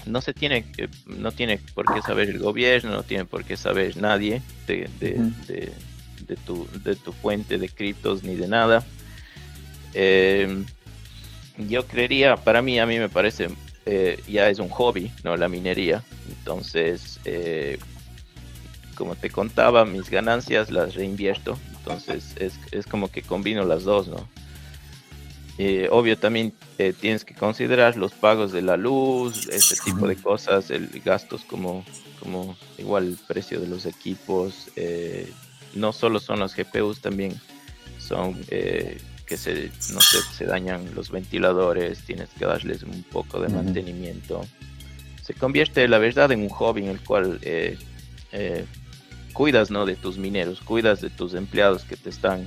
[0.06, 3.56] no se tiene que, no tiene por qué saber el gobierno, no tiene por qué
[3.56, 8.84] saber nadie de, de, tu, de tu fuente de criptos ni de nada.
[9.94, 10.64] Em,
[11.58, 13.48] yo creería, para mí, a mí me parece,
[13.86, 15.36] eh, ya es un hobby, ¿no?
[15.36, 16.02] La minería.
[16.28, 17.78] Entonces, eh,
[18.94, 21.58] como te contaba, mis ganancias las reinvierto.
[21.78, 24.28] Entonces, es, es como que combino las dos, ¿no?
[25.58, 30.16] Eh, obvio también eh, tienes que considerar los pagos de la luz, ese tipo de
[30.16, 31.84] cosas, el gastos como,
[32.20, 34.68] como igual el precio de los equipos.
[34.76, 35.32] Eh,
[35.74, 37.40] no solo son los GPUs, también
[37.98, 43.48] son que se, no sé, se dañan los ventiladores, tienes que darles un poco de
[43.48, 44.42] mantenimiento.
[45.22, 47.40] Se convierte la verdad en un hobby en el cual
[49.32, 49.84] cuidas ¿no?
[49.84, 52.46] de tus mineros, cuidas de tus empleados que te están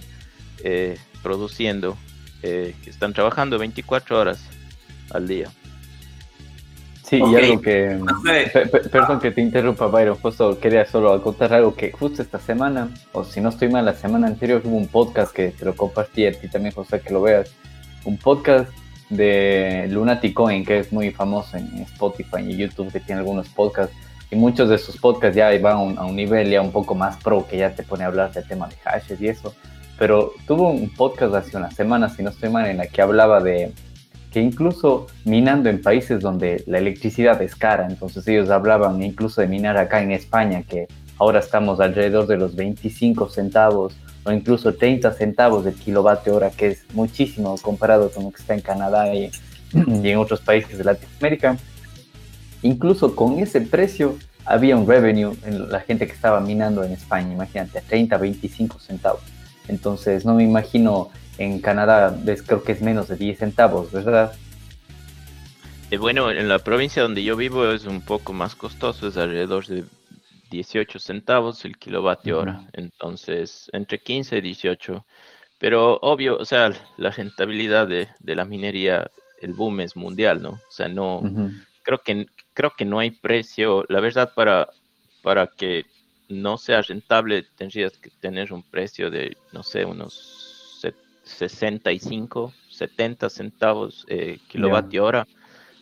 [1.22, 1.98] produciendo
[2.41, 4.39] eh, que están trabajando 24 horas
[5.12, 5.49] al día.
[7.04, 7.99] Sí, y algo que...
[8.91, 13.23] perdón que te interrumpa, Byron, justo quería solo contar algo que justo esta semana, o
[13.23, 16.32] si no estoy mal, la semana anterior hubo un podcast que te lo compartí a
[16.32, 17.52] ti también, José, que lo veas.
[18.06, 18.71] Un podcast
[19.10, 23.95] de Lunatic Coin, que es muy famoso en Spotify y YouTube, que tiene algunos podcasts,
[24.30, 26.93] y muchos de sus podcasts ya van a un, a un nivel ya un poco
[26.93, 29.56] más pro, que ya te pone a hablar del tema de hashes y eso
[30.00, 33.42] pero tuvo un podcast hace unas semanas, si no estoy mal, en la que hablaba
[33.42, 33.74] de
[34.32, 39.48] que incluso minando en países donde la electricidad es cara, entonces ellos hablaban incluso de
[39.48, 45.12] minar acá en España, que ahora estamos alrededor de los 25 centavos o incluso 30
[45.14, 49.30] centavos del kilovatio hora, que es muchísimo comparado con lo que está en Canadá y,
[49.74, 51.58] y en otros países de Latinoamérica.
[52.62, 57.34] Incluso con ese precio había un revenue en la gente que estaba minando en España,
[57.34, 59.38] imagínate, a 30, 25 centavos.
[59.70, 64.34] Entonces no me imagino en Canadá, creo que es menos de 10 centavos, ¿verdad?
[65.92, 69.66] Eh, bueno, en la provincia donde yo vivo es un poco más costoso, es alrededor
[69.68, 69.86] de
[70.52, 72.68] 18 centavos el kilovatio hora.
[72.74, 75.06] Entonces, entre 15 y 18.
[75.60, 79.10] Pero obvio, o sea, la rentabilidad de, la minería,
[79.42, 80.52] el boom es mundial, ¿no?
[80.52, 81.22] O sea, no,
[81.84, 83.86] creo que creo que no hay precio.
[83.90, 84.70] La verdad, para,
[85.22, 85.86] para que
[86.30, 90.39] no sea rentable, tendrías que tener un precio de, no sé, unos
[91.24, 95.28] 65, 70 centavos eh, kilovatio hora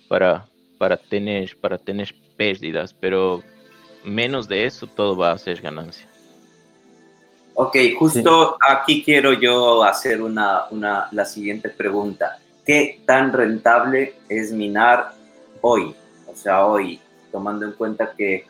[0.08, 0.46] para,
[0.78, 3.44] para, tener, para tener pérdidas, pero
[4.04, 6.08] menos de eso todo va a ser ganancia.
[7.56, 12.38] Ok, justo aquí quiero yo hacer una, una, la siguiente pregunta.
[12.66, 15.14] ¿Qué tan rentable es minar
[15.62, 15.96] hoy?
[16.28, 17.00] O sea, hoy,
[17.32, 18.46] tomando en cuenta que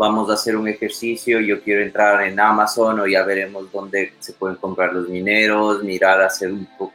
[0.00, 4.32] vamos a hacer un ejercicio, yo quiero entrar en Amazon o ya veremos dónde se
[4.32, 6.54] pueden comprar los mineros, mirar, hacer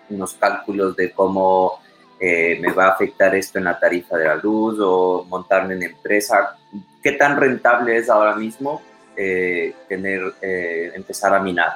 [0.09, 1.79] unos cálculos de cómo
[2.19, 5.83] eh, me va a afectar esto en la tarifa de la luz o montarme en
[5.83, 6.57] empresa.
[7.03, 8.81] ¿Qué tan rentable es ahora mismo
[9.15, 11.73] eh, tener, eh, empezar a minar?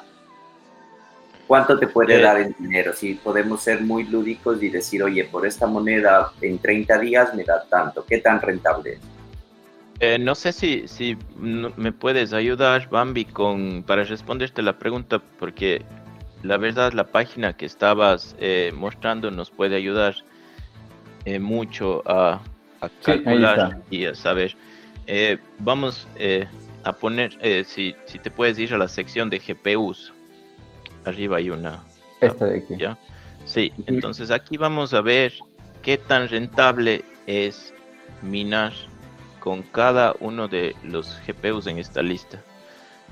[1.45, 2.91] ¿Cuánto te puede dar en dinero?
[2.91, 7.43] Si podemos ser muy lúdicos y decir, oye, por esta moneda en 30 días me
[7.43, 8.03] da tanto.
[8.03, 9.18] ¿Qué tan rentable es?
[10.19, 15.81] No sé si, si me puedes ayudar, Bambi, con, para responderte la pregunta, porque
[16.43, 18.35] la verdad la página que estabas
[18.73, 20.15] mostrando nos puede ayudar
[21.25, 22.41] eh, mucho a,
[23.03, 24.55] calcular y a saber.
[25.05, 26.47] Eh, vamos eh,
[26.83, 30.13] a poner, si, si te puedes ir a la sección de GPUs,
[31.05, 31.83] arriba hay una.
[32.21, 32.77] Esta de aquí.
[32.77, 32.97] ¿ya?
[33.45, 35.33] Sí, entonces aquí vamos a ver
[35.81, 37.73] qué tan rentable es
[38.21, 38.73] minar
[39.39, 42.41] con cada uno de los GPUs en esta lista.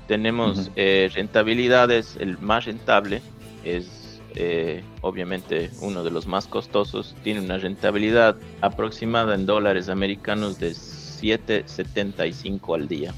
[0.06, 3.20] Tenemos rentabilidades, el más rentable
[3.64, 10.60] es eh, obviamente uno de los más costosos, tiene una rentabilidad aproximada en dólares americanos
[10.60, 13.14] de 7.75 al día.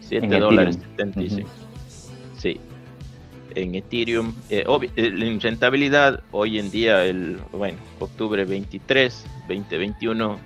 [0.00, 1.48] 7 dólares 75.
[2.36, 2.60] Sí.
[3.56, 10.38] En Ethereum, eh, eh, en rentabilidad hoy en día, el bueno, octubre 23, 2021,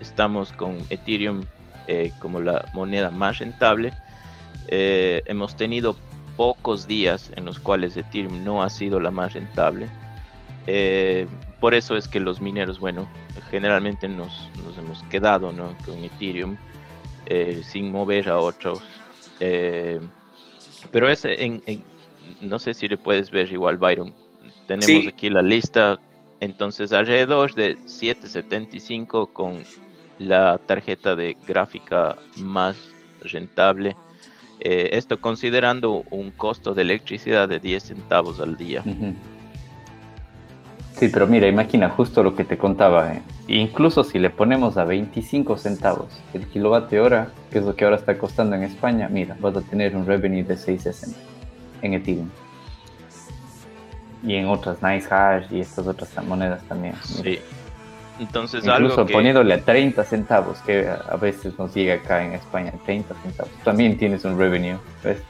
[0.00, 1.44] estamos con Ethereum
[2.18, 3.92] como la moneda más rentable.
[4.68, 5.96] hemos tenido
[6.38, 9.88] pocos días en los cuales Ethereum no ha sido la más rentable.
[10.68, 11.26] Eh,
[11.60, 13.08] por eso es que los mineros, bueno,
[13.50, 15.52] generalmente nos, hemos quedado
[15.84, 16.56] con Ethereum
[17.26, 18.80] eh, sin mover a otros.
[19.40, 19.98] Eh,
[20.92, 21.62] pero es en,
[22.40, 24.14] no sé si le puedes ver igual, Byron.
[24.68, 25.98] Tenemos aquí la lista.
[26.40, 29.64] Entonces, alrededor de 775 con
[30.18, 32.76] la tarjeta de gráfica más
[33.22, 33.96] rentable
[34.60, 38.82] eh, esto considerando un costo de electricidad de 10 centavos al día.
[40.94, 43.14] Sí, pero mira, imagina justo lo que te contaba.
[43.14, 43.22] Eh.
[43.46, 47.96] Incluso si le ponemos a 25 centavos el kilovatio hora, que es lo que ahora
[47.96, 51.14] está costando en España, mira, vas a tener un revenue de 6.60
[51.82, 52.28] en Ethereum.
[54.24, 56.96] Y en otras Nice Hash y estas otras monedas también.
[57.04, 57.38] Sí.
[58.18, 63.14] Entonces, Incluso poniéndole a 30 centavos, que a veces nos llega acá en España, 30
[63.22, 65.22] centavos, también tienes un revenue, ¿ves?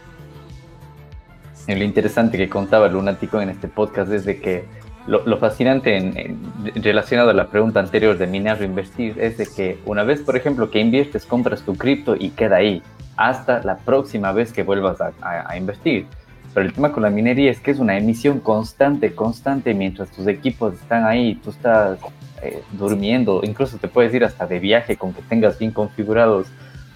[1.67, 4.65] Y lo interesante que contaba el Lunático en este podcast es de que
[5.07, 6.39] lo, fascinante en,
[6.77, 10.37] relacionado a la pregunta anterior de minar o invertir es de que una vez, por
[10.37, 12.83] ejemplo, que inviertes, compras tu cripto y queda ahí
[13.17, 16.07] hasta la próxima vez que vuelvas a, a invertir.
[16.55, 20.27] Pero el tema con la minería es que es una emisión constante, constante, mientras tus
[20.27, 21.99] equipos están ahí, tú estás
[22.43, 26.49] eh, durmiendo, incluso te puedes ir hasta de viaje con que tengas bien configurados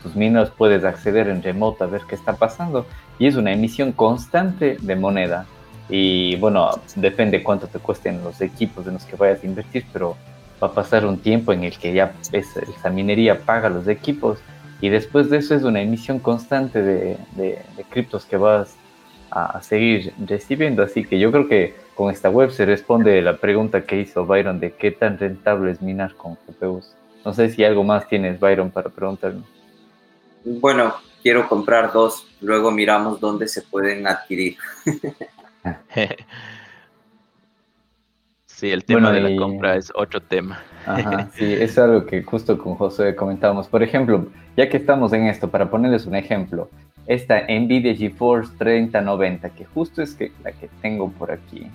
[0.02, 2.86] tus minas, puedes acceder en remoto a ver qué está pasando
[3.18, 5.46] y es una emisión constante de moneda.
[5.88, 10.16] Y bueno, depende cuánto te cuesten los equipos en los que vayas a invertir, pero
[10.62, 14.38] va a pasar un tiempo en el que ya esa minería paga los equipos
[14.80, 18.76] y después de eso es una emisión constante de, de, de criptos que vas
[19.32, 20.82] a seguir recibiendo.
[20.82, 24.60] Así que yo creo que con esta web se responde la pregunta que hizo Byron
[24.60, 26.94] de qué tan rentable es minar con GPUs.
[27.24, 29.42] No sé si algo más tienes, Byron, para preguntarme.
[30.44, 34.56] Bueno, quiero comprar dos, luego miramos dónde se pueden adquirir.
[38.46, 40.60] sí, el tema de la compra es otro tema.
[41.34, 43.68] sí, es algo que justo con José comentábamos.
[43.68, 44.26] Por ejemplo,
[44.56, 46.68] ya que estamos en esto, para ponerles un ejemplo,
[47.06, 51.66] esta Nvidia GeForce 3090, que justo es que, la que tengo por aquí.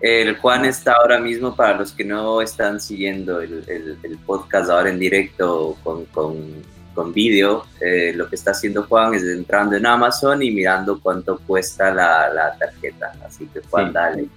[0.00, 4.98] El Juan está ahora mismo, para los que no están siguiendo el, podcast ahora en
[4.98, 10.50] directo con, con, vídeo, eh, lo que está haciendo Juan es entrando en Amazon y
[10.50, 13.14] mirando cuánto cuesta la, tarjeta.
[13.26, 14.28] Así que Juan, dale.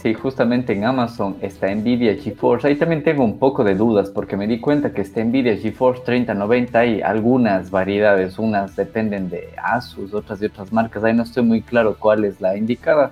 [0.00, 2.68] Sí, justamente en Amazon está Nvidia GeForce.
[2.68, 6.02] Ahí también tengo un poco de dudas porque me di cuenta que está Nvidia GeForce
[6.04, 11.02] 3090 hay algunas variedades, unas dependen de Asus, otras de otras marcas.
[11.02, 13.10] Ahí no estoy muy claro cuál es la indicada,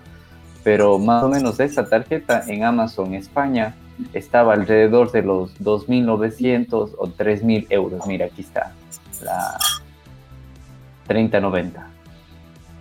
[0.63, 3.75] pero más o menos esta tarjeta en Amazon España
[4.13, 8.07] estaba alrededor de los 2.900 o 3.000 euros.
[8.07, 8.73] Mira, aquí está
[9.25, 9.59] la
[11.09, 11.96] 3090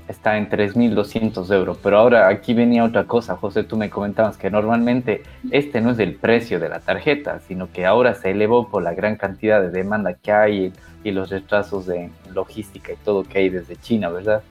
[0.08, 1.78] está en 3.200 euros.
[1.82, 5.99] Pero ahora aquí venía otra cosa, José, tú me comentabas que normalmente este no es
[5.99, 9.70] el precio de la tarjeta, sino que ahora se elevó por la gran cantidad de
[9.70, 14.43] demanda que hay y los retrasos de logística y todo que hay desde China, ¿verdad?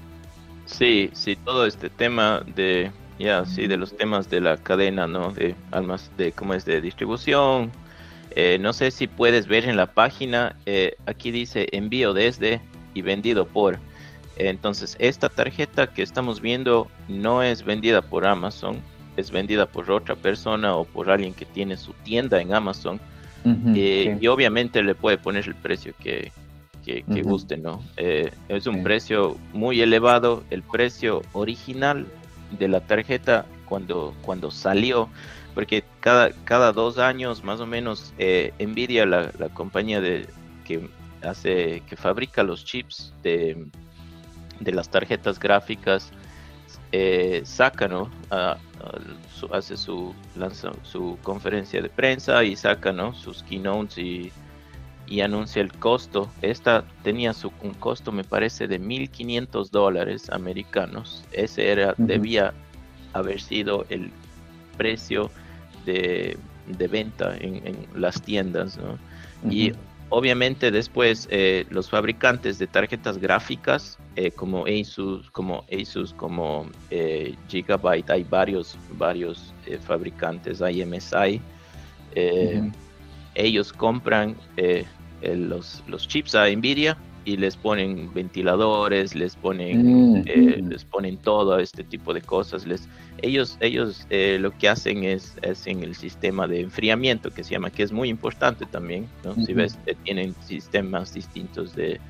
[0.67, 5.31] Sí, sí, todo este tema de, ya, sí, de los temas de la cadena, ¿no?
[5.33, 7.71] De almas, de cómo es de distribución.
[8.31, 12.61] Eh, no sé si puedes ver en la página, eh, aquí dice envío desde
[12.95, 13.79] y vendido por.
[14.37, 18.81] Entonces, esta tarjeta que estamos viendo no es vendida por Amazon,
[19.17, 23.01] es vendida por otra persona o por alguien que tiene su tienda en Amazon.
[23.75, 26.33] Eh, y obviamente le puede poner el precio que,
[27.23, 27.83] guste, ¿no?
[27.99, 30.43] Eh, es un precio muy elevado.
[30.51, 32.07] El precio original
[32.59, 35.11] de la tarjeta cuando, cuando salió,
[35.55, 40.27] porque cada, cada dos años más o menos eh, Nvidia, la, la compañía de,
[40.65, 40.89] que
[41.23, 43.67] hace, que fabrica los chips de
[44.61, 46.13] de las tarjetas gráficas
[46.93, 48.11] eh, saca, ¿no?
[49.53, 53.15] hace su, lanza su conferencia de prensa y saca, ¿no?
[53.15, 54.33] Sus keynotes y,
[55.07, 56.31] y anuncia el costo.
[56.41, 61.25] Esta tenía su, un costo, me parece, de 1.500 dólares americanos.
[61.33, 62.55] Ese era, debía
[63.13, 64.11] haber sido el
[64.77, 65.31] precio
[65.85, 66.37] de,
[66.67, 68.99] de venta en, en, las tiendas, ¿no?
[69.51, 69.73] Y
[70.11, 77.35] obviamente después eh, los fabricantes de tarjetas gráficas eh, como Asus, como Asus, como eh,
[77.49, 79.53] Gigabyte, hay varios, varios
[79.87, 81.41] fabricantes, hay MSI.
[83.35, 84.37] Ellos compran
[85.23, 91.59] los, los chips a Nvidia y les ponen ventiladores, les ponen, mm, les ponen todo
[91.59, 92.67] este tipo de cosas.
[92.67, 92.89] Les,
[93.25, 97.83] ellos ellos lo que hacen es en el sistema de enfriamiento que se llama, que
[97.83, 99.09] es muy importante también.
[99.45, 102.01] Si ves, tienen sistemas distintos de,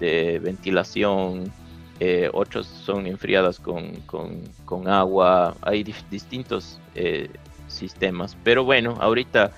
[0.00, 1.52] de ventilación,
[1.98, 7.30] eh, otros son enfriadas con, con, agua, hay distintos eh,
[7.68, 8.36] sistemas.
[8.44, 9.52] Pero bueno, ahorita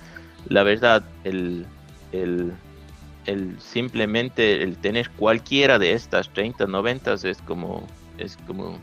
[0.47, 1.65] la verdad, el,
[2.13, 2.53] el,
[3.25, 7.85] el, simplemente el tener cualquiera de estas 30, 90 es como,
[8.17, 8.77] es como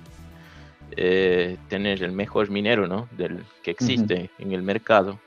[0.97, 3.09] eh, tener el mejor minero ¿no?
[3.17, 5.19] del que existe en el mercado.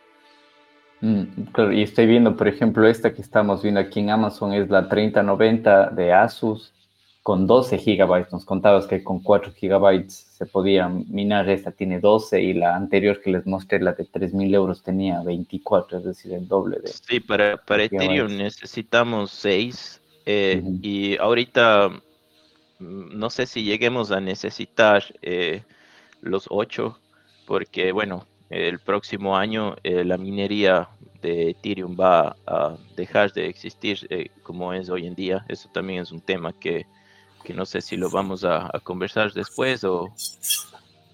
[1.02, 1.24] Mm,
[1.74, 5.92] y estoy viendo, por ejemplo, esta que estamos viendo aquí en Amazon es la 3090
[5.92, 6.74] de Asus
[7.24, 8.34] con 12 gigabytes.
[8.34, 11.48] Nos contabas que con 4 gigabytes se podía minar.
[11.50, 16.00] Esta tiene 12 y la anterior que les mostré, la de 3000 euros, tenía 24,
[16.00, 16.88] es decir, el doble de.
[16.90, 22.02] Sí, para, para Ethereum necesitamos 6 eh, y ahorita
[22.80, 25.64] no sé si lleguemos a necesitar eh,
[26.22, 26.98] los 8
[27.46, 30.90] porque, bueno, el próximo año eh, la minería
[31.22, 35.46] de Ethereum va a dejar de existir eh, como es hoy en día.
[35.48, 36.86] Eso también es un tema que,
[37.54, 40.10] no sé si lo vamos a, conversar después o...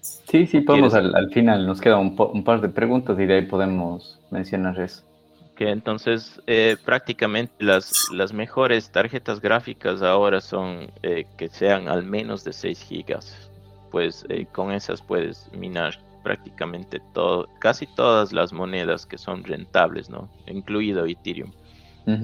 [0.02, 1.66] Sí, sí, podemos al, final.
[1.66, 5.05] Nos queda un, par de preguntas y de ahí podemos mencionar eso.
[5.56, 12.44] Que entonces eh, prácticamente las, las mejores tarjetas gráficas ahora son que sean al menos
[12.44, 13.50] de 6 gigas.
[13.90, 20.28] Pues con esas puedes minar prácticamente todo, casi todas las monedas que son rentables, ¿no?
[20.48, 21.52] Incluido Ethereum.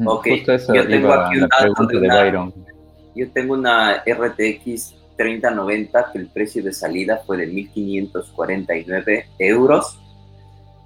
[0.07, 0.27] Ok,
[0.75, 1.45] yo tengo aquí de,
[2.01, 2.53] una,
[3.15, 10.01] Yo tengo una RTX 3090 que el precio de salida fue de 1.549 euros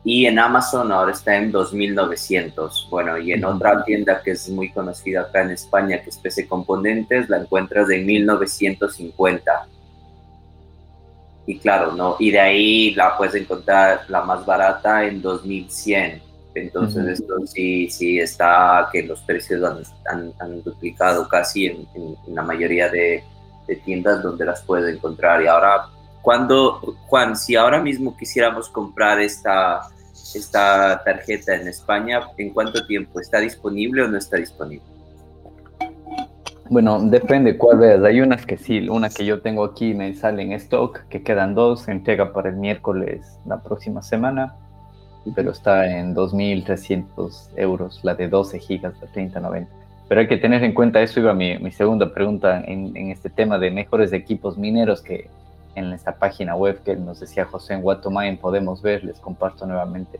[0.08, 2.88] y en Amazon ahora está en 2.900.
[2.88, 6.46] Bueno, y en otra tienda que es muy conocida acá en España, que es PC
[6.46, 9.42] Componentes, la encuentras en 1.950
[11.44, 12.14] y claro, ¿no?
[12.20, 16.22] Y de ahí la puedes encontrar la más barata en 2100.
[16.54, 19.60] Entonces, esto sí, sí está que los precios
[20.08, 21.84] han, han, duplicado casi en,
[22.28, 23.24] la mayoría de,
[23.66, 25.42] de, tiendas donde las puedes encontrar.
[25.42, 25.88] Y ahora,
[26.22, 29.90] cuando, Juan, si ahora mismo quisiéramos comprar esta,
[30.34, 33.20] esta tarjeta en España, ¿en cuánto tiempo?
[33.20, 34.96] ¿Está disponible o no está disponible?
[36.68, 38.02] Bueno, depende cuál veas.
[38.02, 41.54] Hay unas que sí, una que yo tengo aquí me sale en stock, que quedan
[41.54, 44.56] dos, se entrega para el miércoles la próxima semana,
[45.34, 49.70] pero está en 2.300 euros, la de 12 gigas de 3090.
[50.08, 53.28] Pero hay que tener en cuenta, eso iba mi, mi segunda pregunta en, en, este
[53.30, 55.28] tema de mejores equipos mineros, que
[55.76, 59.04] en esta página web que nos decía José en Guatomain podemos ver.
[59.04, 60.18] Les comparto nuevamente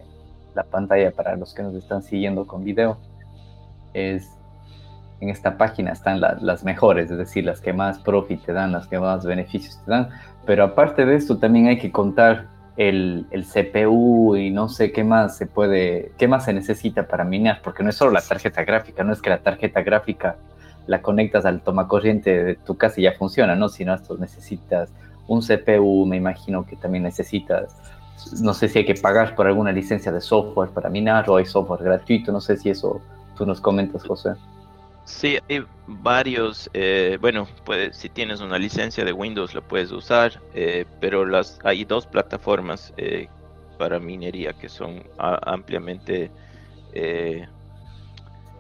[0.54, 2.98] la pantalla para los que nos están siguiendo con video.
[3.92, 4.30] Es
[5.20, 8.86] en esta página están las mejores, es decir, las que más profit te dan, las
[8.86, 10.10] que más beneficios te dan.
[10.44, 15.04] Pero aparte de esto, también hay que contar el, el, CPU y no sé qué
[15.04, 18.62] más se puede, qué más se necesita para minar, porque no es solo la tarjeta
[18.64, 20.36] gráfica, no es que la tarjeta gráfica
[20.86, 23.70] la conectas al toma corriente de tu casa y ya funciona, ¿no?
[23.70, 24.92] Sino esto necesitas
[25.28, 27.76] un CPU, me imagino que también necesitas,
[28.40, 31.44] no sé si hay que pagar por alguna licencia de software para minar o hay
[31.44, 33.00] software gratuito, no sé si eso
[33.36, 34.30] tú nos comentas, José.
[35.04, 40.40] Sí, hay varios, eh, bueno, pues si tienes una licencia de Windows lo puedes usar,
[40.52, 43.28] eh, pero las hay dos plataformas eh,
[43.78, 46.30] para minería que son ampliamente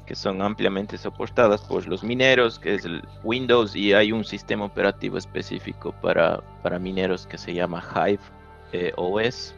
[0.06, 4.64] que son ampliamente soportadas por los mineros, que es el Windows, y hay un sistema
[4.64, 9.54] operativo específico para, para mineros que se llama Hive OS.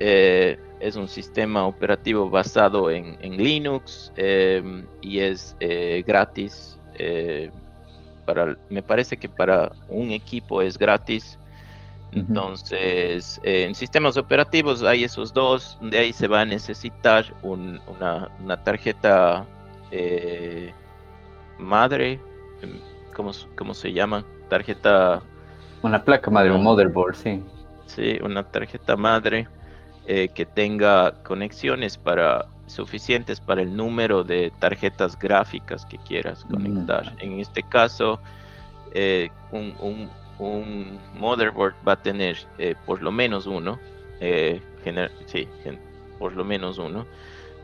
[0.00, 6.78] Eh, es un sistema operativo basado en, Linux em, y es eh, gratis.
[6.96, 7.50] Eh,
[8.26, 11.38] para, me parece que para un equipo es gratis.
[12.12, 15.76] Entonces, en sistemas operativos hay esos dos.
[15.80, 18.30] De ahí se va a necesitar una,
[18.62, 19.44] tarjeta
[21.58, 22.20] madre.
[22.62, 22.80] Em,
[23.14, 24.24] ¿cómo, ¿Cómo se llama?
[24.48, 25.22] Tarjeta.
[25.82, 27.42] Una placa madre, un motherboard, sí.
[27.86, 29.46] Sí, una tarjeta madre
[30.06, 36.50] eh, que tenga conexiones para suficientes para el número de tarjetas gráficas que quieras mm.
[36.50, 37.12] conectar.
[37.18, 38.20] En este caso,
[38.92, 40.10] eh, un,
[41.14, 43.78] motherboard va a tener eh, por lo menos uno,
[45.26, 45.48] sí,
[46.18, 47.06] por lo menos uno,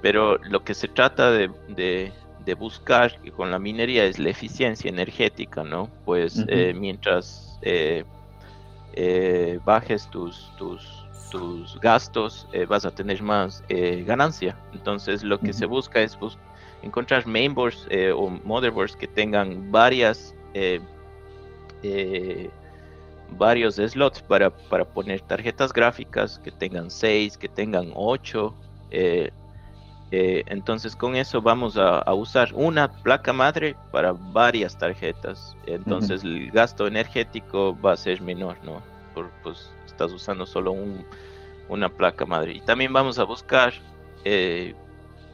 [0.03, 2.13] pero lo que se trata de, de,
[2.59, 5.89] buscar con la minería es la eficiencia energética, ¿no?
[6.05, 6.45] Pues
[6.75, 7.61] mientras
[9.65, 14.57] bajes tus, tus tus gastos, eh, vas a tener más eh, ganancia.
[14.73, 16.19] Entonces lo que se busca es
[16.83, 20.35] encontrar mainboards eh, o motherboards que tengan varias
[23.39, 28.55] varios slots para, para, poner tarjetas gráficas que tengan 6, que tengan 8.
[30.13, 35.57] Entonces con eso vamos a, usar una placa madre para varias tarjetas.
[35.67, 38.83] Entonces el gasto energético va a ser menor, ¿no?
[39.15, 41.05] Por, pues estás usando solo un,
[41.71, 42.55] una placa madre.
[42.55, 43.73] Y también vamos a buscar
[44.25, 44.75] eh,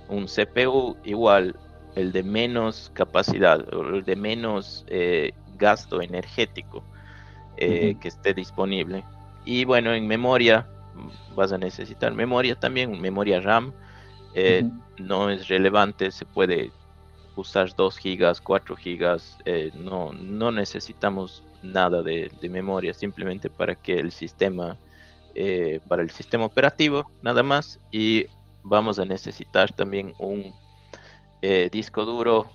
[0.08, 1.56] un CPU igual,
[1.96, 6.84] el de menos capacidad, o el de menos eh, gasto energético
[7.56, 9.02] eh, que esté disponible.
[9.44, 10.66] Y bueno, en memoria
[11.34, 13.72] vas a necesitar memoria también, memoria RAM.
[14.98, 16.72] No es relevante, se puede
[17.36, 19.36] usar 2 gigas, 4 gigas,
[19.74, 24.78] no, no necesitamos nada de, memoria, simplemente para que el sistema,
[25.34, 27.78] eh, para el sistema operativo, nada más.
[27.90, 28.26] Y
[28.62, 30.54] vamos a necesitar también un
[31.42, 32.50] eh, disco duro,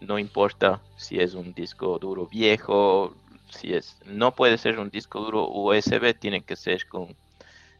[0.00, 3.14] no importa si es un disco duro viejo,
[3.48, 7.16] si es, no puede ser un disco duro USB, tiene que ser con,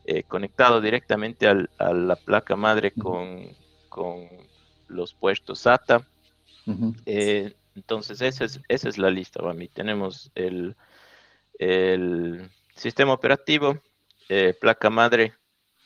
[0.04, 3.48] eh, conectado directamente a la placa madre con,
[3.88, 4.28] con
[4.88, 6.06] los puestos SATA.
[7.80, 10.76] Entonces, esa es, esa es la lista, mí Tenemos el,
[11.58, 13.78] el sistema operativo,
[14.28, 15.34] eh, placa madre,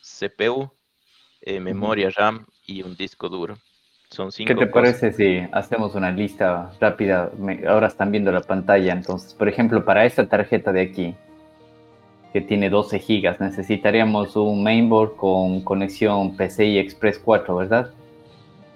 [0.00, 0.70] CPU,
[1.42, 3.58] eh, memoria RAM y un disco duro.
[4.10, 7.30] Son cinco ¿Qué te parece si hacemos una lista rápida?
[7.66, 11.14] ahora están viendo la pantalla, entonces, por ejemplo, para esta tarjeta de aquí,
[12.34, 17.90] que tiene 12 gigas, necesitaríamos un mainboard con conexión PCI Express 4, ¿verdad?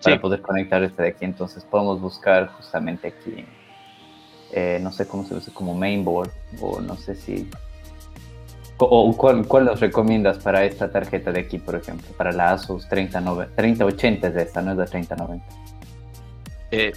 [0.01, 1.25] para poder conectar este de aquí.
[1.25, 3.45] Entonces podemos buscar justamente aquí,
[4.53, 6.31] eh, no sé cómo se dice, como mainboard,
[6.61, 7.51] o no sé si...
[8.79, 12.07] O, ¿cuál, ¿Cuál nos recomiendas para esta tarjeta de aquí, por ejemplo?
[12.17, 15.45] Para la Asus 3090, 3080 es de esta, no es la 3090.
[16.71, 16.93] Eh,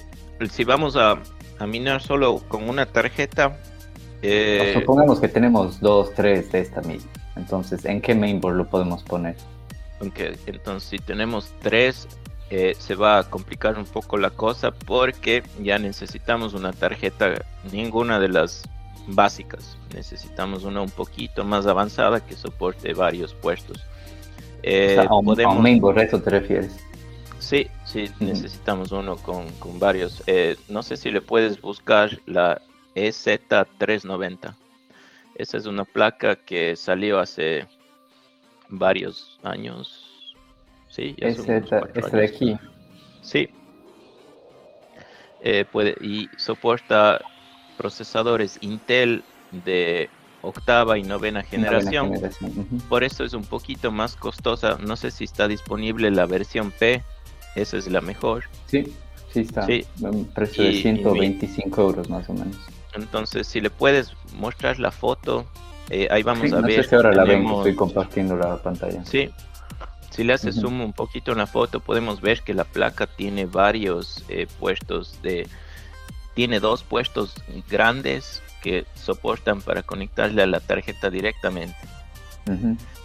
[0.47, 1.17] si vamos a,
[1.57, 3.57] a, minar solo con una tarjeta...
[4.21, 7.11] Eh, supongamos que tenemos dos, tres de esta misma.
[7.35, 9.35] Entonces, ¿en qué mainboard lo podemos poner?
[9.99, 12.07] Okay, entonces si tenemos tres
[12.49, 18.19] eh, se va a complicar un poco la cosa porque ya necesitamos una tarjeta, ninguna
[18.19, 18.63] de las
[19.07, 23.85] básicas, necesitamos una un poquito más avanzada que soporte varios puestos.
[24.63, 25.97] Eh, a un, podemos...
[25.97, 26.75] eso te refieres?
[27.39, 29.47] Sí, sí, necesitamos uno con,
[29.79, 30.21] varios.
[30.27, 32.61] Eh, no sé si le puedes buscar la
[32.95, 34.55] EZ390.
[35.35, 37.67] Esa es una placa que salió hace
[38.69, 40.11] varios años,
[40.91, 42.57] Sí, este de aquí.
[43.21, 43.49] Sí.
[45.41, 47.21] Eh, puede, y soporta
[47.77, 50.09] procesadores Intel de
[50.41, 52.11] octava y novena generación.
[52.89, 54.77] Por eso es un poquito más costosa.
[54.85, 57.01] No sé si está disponible la versión P.
[57.55, 58.43] Esa es la mejor.
[58.67, 58.93] Sí,
[59.31, 59.65] sí está.
[59.65, 59.85] Sí.
[60.01, 62.57] Un precio de 125 euros más o menos.
[62.93, 65.45] Entonces, si le puedes mostrar la foto,
[65.89, 66.83] eh, ahí vamos a ver.
[66.83, 69.03] Sé si ahora la ven, estoy compartiendo la pantalla.
[69.05, 69.29] Sí.
[70.09, 73.45] Si le haces zoom un poquito en la foto, podemos ver que la placa tiene
[73.45, 75.47] varios eh, puestos de.
[76.33, 77.35] Tiene dos puestos
[77.69, 81.75] grandes que soportan para conectarle a la tarjeta directamente.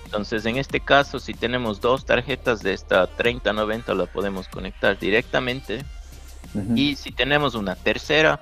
[0.05, 5.84] Entonces, en este caso, si tenemos dos tarjetas de esta 3090, la podemos conectar directamente.
[6.74, 8.41] Y si tenemos una tercera,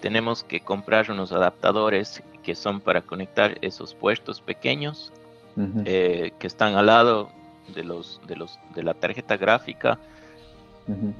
[0.00, 5.12] tenemos que comprar unos adaptadores que son para conectar esos puestos pequeños
[5.84, 7.30] eh, que están al lado
[7.74, 9.98] de los de los de la tarjeta gráfica.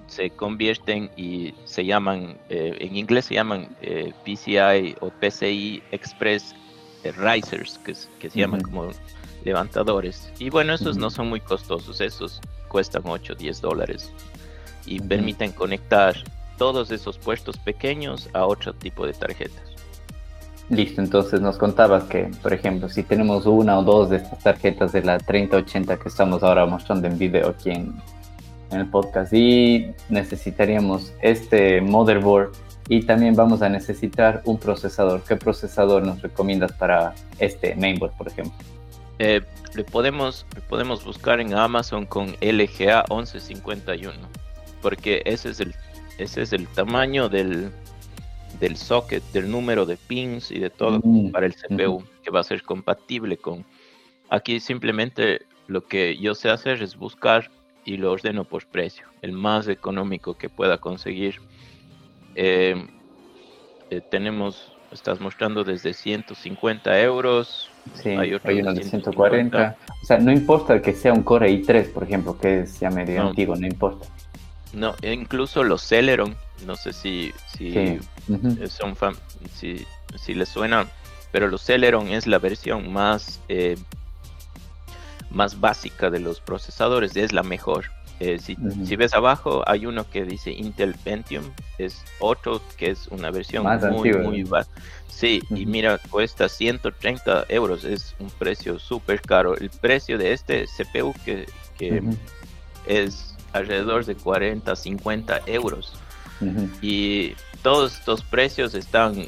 [0.07, 6.55] Se convierten y se llaman eh, en inglés se llaman eh, PCI o PCI Express
[7.05, 8.89] Risers que, que se llaman como
[9.45, 10.33] levantadores.
[10.39, 14.11] Y bueno esos no son muy costosos esos cuestan 8 o 10 dólares
[14.87, 16.16] y permiten conectar
[16.59, 19.63] todos esos puestos pequeños a otro tipo de tarjetas.
[20.69, 24.93] Listo, entonces nos contabas que, por ejemplo, si tenemos una o dos de estas tarjetas
[24.93, 27.95] de la 3080 que estamos ahora mostrando en video aquí en,
[28.71, 32.53] el podcast y necesitaríamos este motherboard
[32.91, 35.23] y también vamos a necesitar un procesador.
[35.23, 38.53] ¿Qué procesador nos recomiendas para este mainboard, por ejemplo?
[39.21, 39.41] Eh,
[39.75, 44.13] le, podemos, le podemos buscar en Amazon con LGA 1151
[44.83, 45.75] porque ese es el
[46.19, 47.71] ese es el tamaño del,
[48.61, 52.41] del socket, del número de pins y de todo mm, para el CPU, que va
[52.41, 53.64] a ser compatible con...
[54.31, 57.51] Aquí simplemente lo que yo sé hacer es buscar
[57.85, 61.37] y lo ordeno por precio, el más económico que pueda conseguir.
[62.35, 62.87] Eh,
[63.91, 67.71] eh, tenemos, estás mostrando desde 150 euros.
[67.95, 69.77] Sí, hay, uno de 140.
[70.03, 73.57] O sea, no importa que sea un Core i3, por ejemplo, que sea medio antiguo,
[73.57, 74.07] no importa.
[74.73, 77.99] No, e incluso los Celeron, no sé si, si
[78.69, 78.95] son
[79.55, 80.87] si, si les suena,
[81.33, 83.77] pero los Celeron es la versión más, eh,
[85.31, 87.87] más básica de los procesadores, es la mejor.
[88.21, 91.45] Eh, si, si, ves abajo, hay uno que dice Intel Pentium,
[91.79, 94.69] es otro que es una versión muy, muy baja.
[95.09, 99.57] Sí, y mira, cuesta 130 euros, es un precio súper caro.
[99.57, 101.47] El precio de este CPU que,
[101.77, 102.03] que
[102.87, 105.93] es alrededor de 40, 50 euros.
[106.81, 109.27] Y todos estos precios están,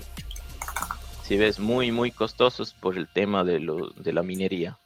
[1.22, 4.78] si ves, muy, muy costosos por el tema de, lo, de la minería.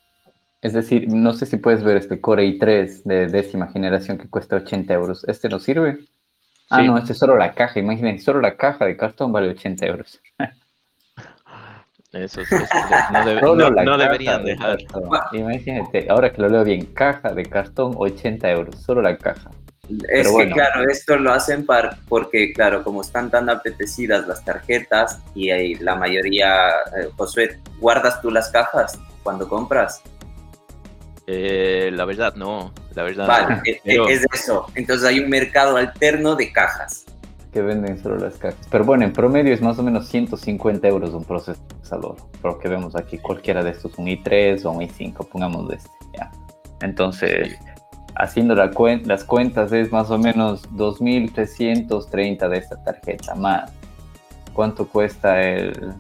[0.63, 4.57] Es decir, no sé si puedes ver este Core i3 de décima generación que cuesta
[4.57, 5.25] 80 euros.
[5.29, 5.99] ¿Este no sirve?
[6.71, 7.79] Ah, no, este es solo la caja.
[7.79, 10.21] Imagínense, solo la caja de cartón vale 80 euros.
[12.15, 12.43] Eso,
[13.43, 14.79] no, deberían dejar.
[15.33, 19.51] Imagínate, ahora que lo leo bien, caja de cartón, 80 euros, solo la caja.
[20.09, 25.21] Es que claro, esto lo hacen para, porque claro, como están tan apetecidas las tarjetas
[25.35, 30.03] y hay la mayoría, eh, Josué, ¿guardas tú las cajas cuando compras?
[31.27, 33.27] Eh, la verdad no, la verdad.
[33.27, 34.67] Vale, e, e, es eso.
[34.75, 37.05] Entonces hay un mercado alterno de cajas
[37.55, 38.67] que venden solo las cajas.
[38.69, 42.17] Pero bueno, en promedio es más o menos 150 euros un procesador.
[42.43, 45.91] Lo que vemos aquí, cualquiera de estos, un i3 o un i5, pongamos de este.
[46.19, 46.33] ¿ya?
[46.83, 47.57] Entonces,
[48.17, 48.73] haciendo la
[49.05, 53.71] las cuentas es más o menos 2.330 de esta tarjeta más.
[54.53, 55.95] ¿Cuánto cuesta el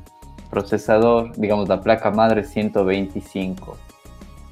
[0.50, 1.36] procesador?
[1.36, 3.76] Digamos, la placa madre 125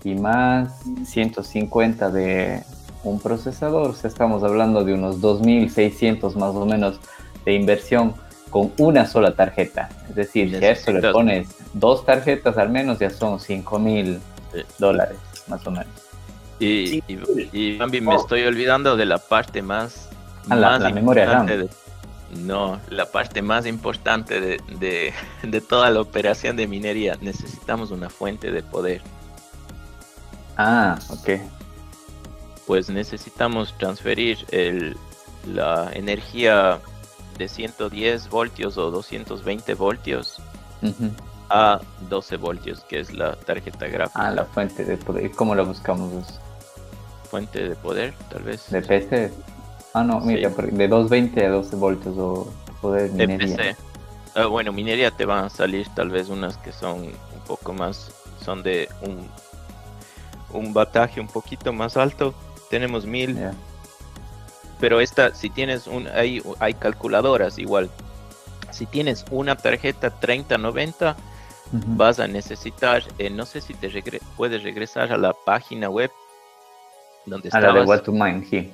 [0.05, 2.63] y más 150 de
[3.05, 7.01] un procesador, o sea, estamos hablando de unos 2.600 más o menos
[7.45, 8.15] de inversión
[8.51, 9.89] con una sola tarjeta.
[10.09, 14.21] Es decir, si a eso le pones dos tarjetas al menos, ya son 5.000
[14.79, 15.89] dólares más o menos.
[16.61, 20.09] Y, y, me estoy olvidando de la parte más,
[20.49, 21.49] ah, la, memoria RAM.
[22.37, 27.19] no, la parte más importante de, de, de toda la operación de minería.
[27.21, 29.01] Necesitamos una fuente de poder.
[30.57, 31.31] Ah, ok
[32.67, 34.97] pues necesitamos transferir el,
[35.47, 36.81] la energía
[37.39, 40.41] de 110 voltios o 220 voltios
[41.51, 44.27] a 12 voltios, que es la tarjeta gráfica.
[44.27, 45.31] Ah, la fuente de poder.
[45.33, 46.41] ¿Cómo la buscamos?
[47.31, 48.71] Fuente de poder, tal vez.
[48.71, 49.33] ¿De PC?
[49.95, 53.57] Ah, no, mira, de 220 a 12 voltios o poder de minería.
[53.57, 53.77] PC.
[54.35, 58.11] Ah, bueno, minería te van a salir tal vez unas que son un poco más,
[58.43, 59.29] son de un,
[60.53, 62.35] un bataje un poquito más alto,
[62.73, 63.37] tenemos mil.
[64.81, 67.91] Pero esta, si tienes un, hay, hay calculadoras igual.
[68.71, 71.15] Si tienes una tarjeta 3090,
[71.89, 73.91] vas a necesitar, eh, no sé si te
[74.39, 76.11] puedes regresar a la página web
[77.27, 78.71] donde a la de What to Mine, sí.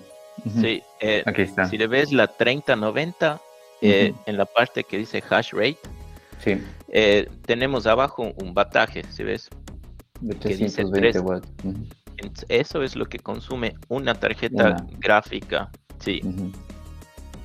[0.60, 1.68] Sí, eh, Aquí está.
[1.68, 3.40] si le ves la 3090
[3.82, 5.78] eh, en la parte que dice hash rate,
[6.38, 6.62] sí.
[7.46, 9.50] tenemos abajo un bataje, si ves?
[10.20, 11.48] De 320 watts.
[12.48, 16.20] Eso es lo que consume una tarjeta gráfica, sí.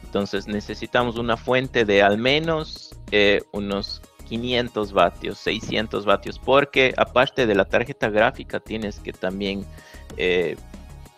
[0.05, 2.95] Entonces necesitamos una fuente de al menos
[3.51, 9.65] unos 500 vatios, 600 vatios, porque aparte de la tarjeta gráfica tienes que también
[10.17, 10.55] eh,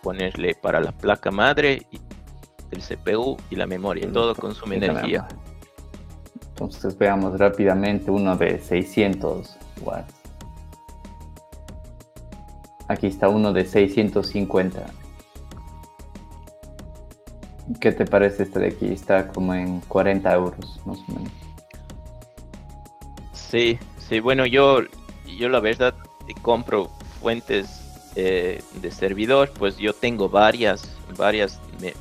[0.02, 1.88] ponerle para la placa madre,
[2.72, 4.12] el CPU y la memoria.
[4.12, 5.28] Todo consume energía.
[6.50, 10.25] Entonces veamos rápidamente uno de 600 watts.
[12.88, 14.86] Aquí está uno de 650.
[17.80, 18.88] ¿Qué te parece este de aquí?
[18.88, 21.32] Está como en 40 euros más o menos.
[23.34, 24.82] Sí, sí, bueno, yo,
[25.38, 25.96] yo la verdad
[26.42, 26.90] compro
[27.22, 31.94] fuentes eh, de servidor, pues yo tengo varias, varias, eh,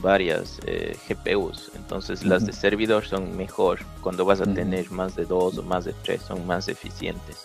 [0.00, 5.24] varias eh, GPUs, entonces las de servidor son mejor, cuando vas a tener más de
[5.24, 7.44] dos o más de tres son más eficientes.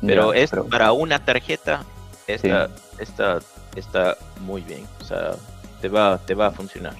[0.00, 1.84] Pero es para una tarjeta,
[2.26, 2.68] esta,
[3.76, 5.32] está muy bien, o sea,
[5.80, 6.94] te va, te va a funcionar.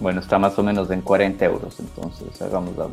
[0.00, 2.88] Bueno, está más o menos en 40 euros, entonces hagamos la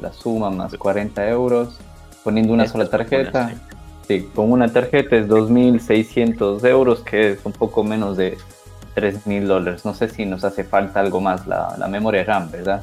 [0.00, 1.78] la suma más 40 euros,
[2.22, 3.54] poniendo una sola tarjeta.
[4.06, 4.28] Sí.
[4.34, 8.36] con una tarjeta es 2.600 euros, que es un poco menos de
[8.96, 9.84] 3.000 dólares.
[9.84, 12.82] No sé si nos hace falta algo más la, memoria RAM, ¿verdad?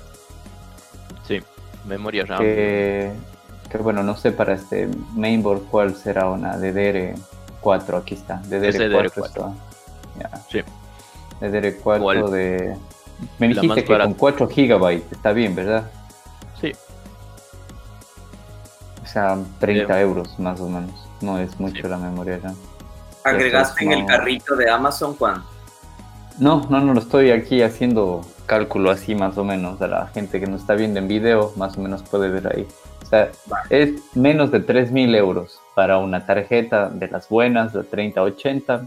[1.28, 1.42] Sí,
[1.86, 2.40] memoria RAM.
[2.40, 3.12] Que,
[3.82, 8.42] bueno, no sé para este mainboard cuál será una DDR4, aquí está.
[8.44, 9.54] DDR4,
[10.50, 10.62] Sí.
[11.42, 12.78] DDR4 de...
[13.40, 15.90] Me dijiste que con 4 GB está bien, ¿verdad?
[16.60, 16.74] Sí,
[19.08, 21.08] o sea, 30 euros más o menos.
[21.22, 22.54] No es mucho la memoria ya.
[23.24, 25.48] ¿Agregaste en el carrito de Amazon cuánto?
[26.40, 29.82] No, no, no, lo estoy aquí haciendo cálculo así más o menos.
[29.82, 32.68] A la gente que nos está viendo en video, más o menos puede ver ahí.
[33.08, 33.32] O sea,
[33.70, 38.86] es menos de 3.000 euros para una tarjeta de las buenas, de 3080,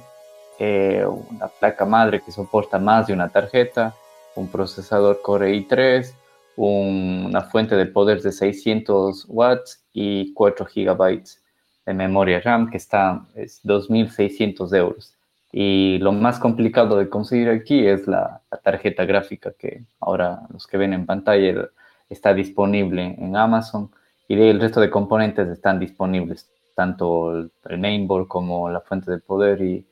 [0.59, 3.95] eh, una placa madre que soporta más de una tarjeta,
[4.35, 6.13] un procesador Core i3,
[6.57, 11.43] una fuente de poder de 600 watts y 4 gigabytes
[11.87, 15.15] de memoria RAM que está es 2.600 euros.
[15.51, 20.77] Y lo más complicado de conseguir aquí es la, tarjeta gráfica que ahora los que
[20.77, 21.71] ven en pantalla
[22.11, 23.91] está disponible en Amazon
[24.31, 29.61] y el resto de componentes están disponibles, tanto el, mainboard como la fuente de poder
[29.61, 29.85] y,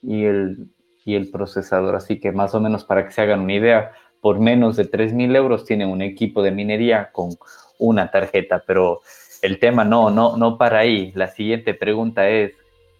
[0.00, 0.70] y, el,
[1.04, 1.94] y el procesador.
[1.94, 5.36] Así que más o menos para que se hagan una idea, por menos de 3.000
[5.36, 7.32] euros tienen un equipo de minería con
[7.78, 9.02] una tarjeta, pero
[9.42, 11.12] el tema no, no, no para ahí.
[11.14, 12.52] La siguiente pregunta es,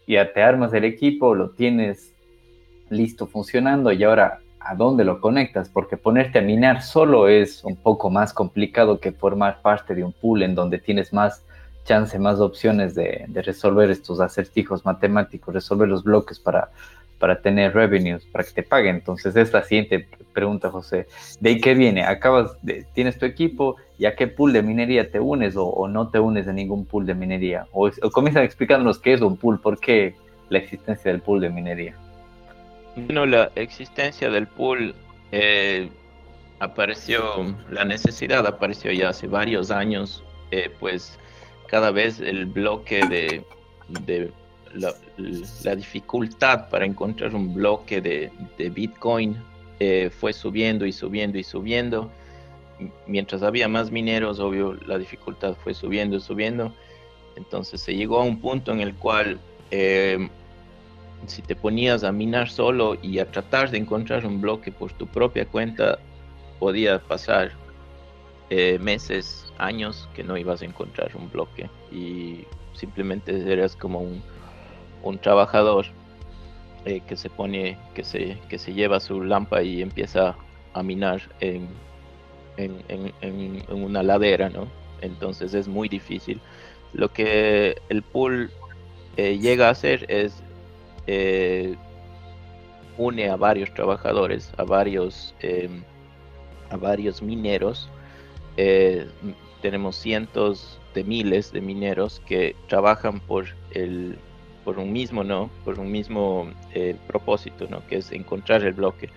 [0.07, 2.15] ya te armas el equipo, lo tienes
[2.91, 5.69] listo funcionando y ahora, ¿a dónde lo conectas?
[5.69, 10.13] Porque ponerte a minar solo es un poco más complicado que formar parte de un
[10.13, 11.45] pool en donde tienes más
[11.85, 16.71] chance, más opciones de, resolver estos acertijos matemáticos, resolver los bloques para
[17.19, 18.97] para tener revenues, para que te paguen.
[18.97, 21.07] Entonces, es la siguiente pregunta, José.
[21.39, 22.03] ¿De qué viene?
[22.03, 26.09] Acabas, de, tienes tu equipo, ¿y a qué pool de minería te unes o, no
[26.09, 27.69] te unes a ningún pool de minería?
[27.71, 30.17] O, o comienzan explicándonos qué es un pool, por qué
[30.49, 31.95] la existencia del pool de minería.
[32.95, 34.95] Bueno, la existencia del pool
[35.31, 35.89] eh,
[36.59, 41.19] apareció, la necesidad apareció ya hace varios años, eh, pues
[41.69, 43.45] cada vez el bloque de,
[43.89, 44.31] de
[44.75, 48.31] la, dificultad para encontrar un bloque de,
[48.71, 49.37] Bitcoin
[49.81, 52.11] eh, fue subiendo y subiendo y subiendo.
[53.07, 56.75] Mientras había más mineros, obvio, la dificultad fue subiendo y subiendo.
[57.37, 59.41] Entonces se llegó a un punto en el cual
[61.27, 65.07] si te ponías a minar solo y a tratar de encontrar un bloque por tu
[65.07, 65.99] propia cuenta,
[66.59, 67.53] podía pasar
[68.51, 72.45] eh, meses, años que no ibas a encontrar un bloque y
[72.75, 74.23] simplemente eras como un,
[75.03, 75.87] un trabajador
[76.85, 80.37] eh, que se pone, que se, que se lleva su lámpara y empieza
[80.75, 81.69] a minar en,
[82.57, 84.67] en, una ladera, ¿no?
[85.01, 86.41] Entonces es muy difícil.
[86.93, 88.51] Lo que el pool
[89.17, 90.43] eh, llega a hacer es
[91.07, 91.75] eh,
[92.99, 95.35] une a varios trabajadores, a varios,
[96.71, 97.89] a varios mineros.
[99.63, 104.19] tenemos cientos de miles de mineros que trabajan por el
[104.65, 105.51] por un mismo, ¿no?
[105.65, 107.87] Por un mismo eh, propósito, ¿no?
[107.87, 109.09] Que es encontrar el bloque.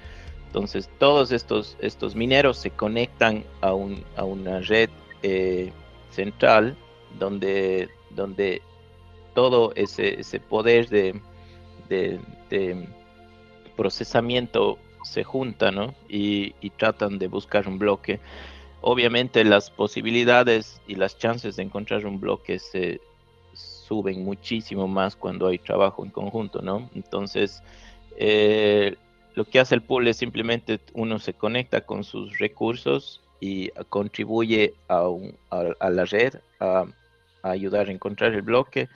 [0.48, 4.90] Entonces, todos estos, estos mineros se conectan a, un, a una red
[5.24, 5.72] eh,
[6.12, 6.76] central
[7.20, 8.62] donde, donde
[9.34, 11.20] todo ese, ese poder de,
[11.90, 12.20] de,
[13.76, 15.94] procesamiento se junta, ¿no?
[16.08, 18.20] Y, tratan de buscar un bloque.
[18.82, 23.02] Obviamente las posibilidades y las chances de encontrar un bloque se
[23.54, 26.90] suben muchísimo más cuando hay trabajo en conjunto, ¿no?
[26.96, 27.64] Entonces,
[28.18, 28.96] eh,
[29.36, 34.74] lo que hace el pool es simplemente uno se conecta con sus recursos y contribuye
[34.88, 35.10] a,
[35.90, 36.86] la red a,
[37.44, 38.88] ayudar a encontrar el bloque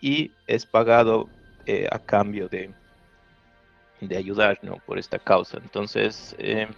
[0.00, 1.28] y es pagado
[1.66, 2.72] eh, a cambio de,
[4.00, 5.58] de ayudar por esta causa.
[5.58, 6.68] Entonces, eh,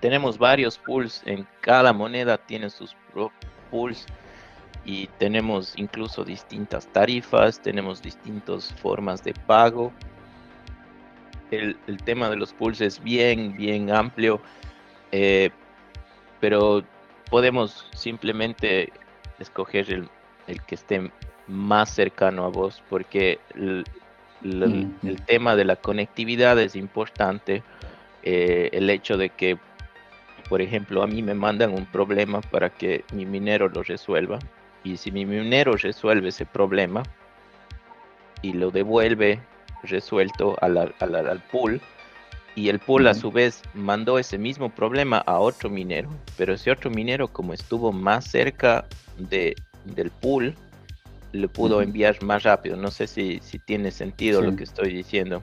[0.00, 2.96] tenemos varios pools, en cada moneda tiene sus
[3.70, 4.06] pools
[4.84, 9.92] y tenemos incluso distintas tarifas, tenemos distintas formas de pago.
[11.50, 14.40] El, tema de los pools es bien, bien amplio,
[15.12, 15.50] eh,
[16.40, 16.82] pero
[17.30, 18.90] podemos simplemente
[19.38, 20.10] escoger el,
[20.66, 21.12] que esté
[21.48, 23.84] más cercano a vos, porque el,
[25.26, 27.62] tema de la conectividad es importante.
[28.24, 29.58] Eh, el hecho de que,
[30.48, 34.38] por ejemplo, a mí me mandan un problema para que mi minero lo resuelva.
[34.84, 37.02] Y si mi minero resuelve ese problema
[38.42, 39.40] y lo devuelve
[39.84, 41.80] resuelto al, al pool,
[42.54, 46.70] y el pool a su vez mandó ese mismo problema a otro minero, pero ese
[46.70, 48.84] otro minero como estuvo más cerca
[49.16, 50.54] de, del pool,
[51.32, 52.76] le pudo enviar más rápido.
[52.76, 55.42] No sé si, si tiene sentido lo que estoy diciendo.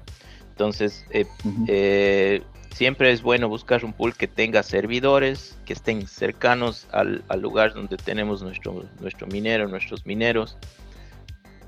[0.52, 1.26] Entonces, eh,
[1.68, 2.42] eh,
[2.74, 7.74] siempre es bueno buscar un pool que tenga servidores, que estén cercanos al, al lugar
[7.74, 10.58] donde tenemos nuestro, nuestro minero, nuestros mineros.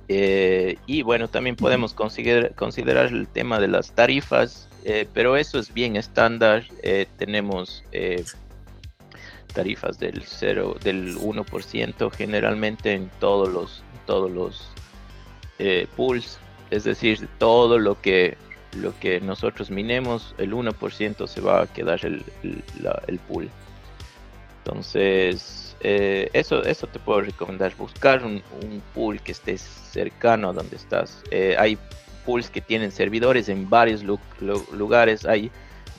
[0.07, 4.67] Eh, y bueno, también podemos considerar, considerar el tema de las tarifas
[5.13, 6.65] pero eso es bien estándar.
[7.17, 7.83] Tenemos
[9.53, 14.67] tarifas del 0, del 1% generalmente en todos los, todos los
[15.95, 16.37] pools.
[16.69, 18.37] Es decir, todo lo que,
[18.75, 22.23] lo que nosotros minemos, el 1% se va a quedar el,
[23.07, 23.49] el, pool.
[24.59, 27.75] Entonces, eso, eso te puedo recomendar.
[27.75, 31.23] Buscar un, un, pool que esté cercano a donde estás.
[31.57, 31.77] hay
[32.25, 34.03] pools que tienen servidores en varios
[34.71, 35.25] lugares.
[35.25, 35.51] Hay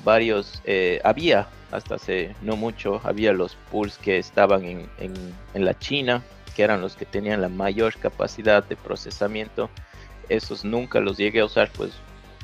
[0.05, 5.79] varios, eh, había hasta hace no mucho, había los pools que estaban en, en, la
[5.79, 6.23] China,
[6.53, 9.71] que eran los que tenían la mayor capacidad de procesamiento.
[10.29, 11.93] Esos nunca los llegué a usar, pues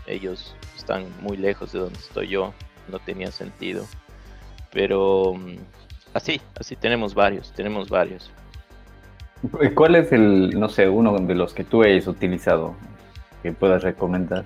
[0.06, 2.52] ellos están muy lejos de donde estoy yo,
[2.88, 3.86] no tenía sentido.
[4.72, 5.56] Pero mm,
[6.14, 8.30] así, así tenemos varios, tenemos varios.
[9.74, 12.74] ¿Cuál es el, no sé, uno de los que tú hayas utilizado?
[13.42, 14.44] que puedas recomendar?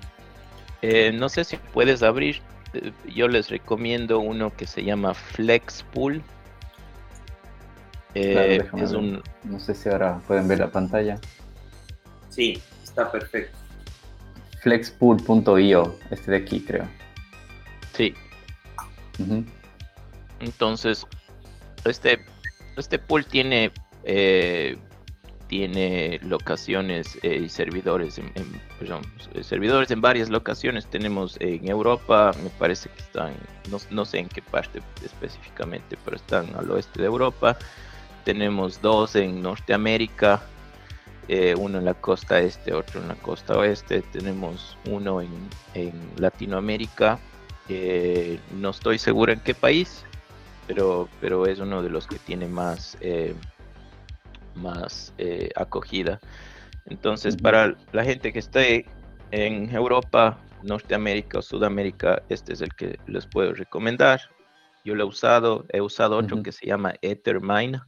[0.81, 2.41] Eh, no sé si puedes abrir.
[2.73, 6.21] Eh, yo les recomiendo uno que se llama Flexpool.
[8.15, 9.21] Eh, es un...
[9.43, 11.19] No sé si ahora pueden ver la pantalla.
[12.29, 13.57] Sí, está perfecto.
[14.61, 16.87] Flexpool.io, este de aquí creo.
[17.93, 18.13] Sí.
[20.39, 21.05] Entonces,
[21.85, 22.25] este,
[22.77, 23.71] este pool tiene
[25.53, 30.87] tiene locaciones eh, y servidores en, eh, servidores en varias locaciones.
[30.87, 33.33] Tenemos en Europa, me parece que están,
[33.91, 37.55] no, sé en qué parte específicamente, pero están al oeste de Europa.
[38.23, 40.41] Tenemos dos en Norteamérica,
[41.27, 44.01] eh, uno en la costa este, otro en la costa oeste.
[44.01, 45.31] Tenemos uno en,
[45.73, 47.19] en Latinoamérica.
[48.59, 50.03] no estoy seguro en qué país,
[50.67, 52.97] pero, pero es uno de los que tiene más
[54.55, 56.19] más eh, acogida.
[56.85, 58.85] Entonces, para la gente que esté
[59.31, 64.21] en Europa, Norteamérica o Sudamérica, este es el que les puedo recomendar.
[64.85, 67.81] Yo lo he usado, he usado otro que se llama Ethermine,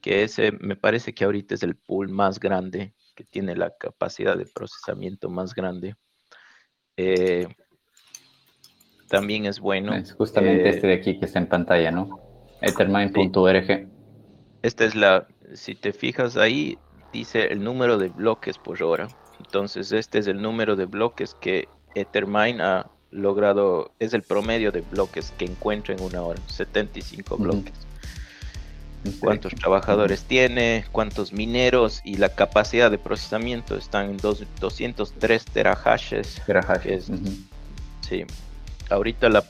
[0.00, 4.36] que ese me parece que ahorita es el pool más grande, que tiene la capacidad
[4.36, 5.94] de procesamiento más grande.
[6.96, 7.48] Eh,
[9.08, 9.94] también es bueno.
[9.94, 12.20] Es justamente eh, este de aquí que está en pantalla, ¿no?
[12.62, 13.88] Ethermine.org.
[14.62, 16.78] Esta es la, si te fijas ahí,
[17.12, 19.08] dice el número de bloques por hora.
[19.38, 24.82] Entonces, este es el número de bloques que Ethermine ha logrado, es el promedio de
[24.82, 27.74] bloques que encuentra en una hora, 75 bloques.
[29.18, 36.42] Cuántos trabajadores tiene, cuántos mineros y la capacidad de procesamiento están en 203 terahashes.
[36.44, 37.10] Terahashes.
[38.06, 38.24] Sí.
[38.90, 39.42] Ahorita la,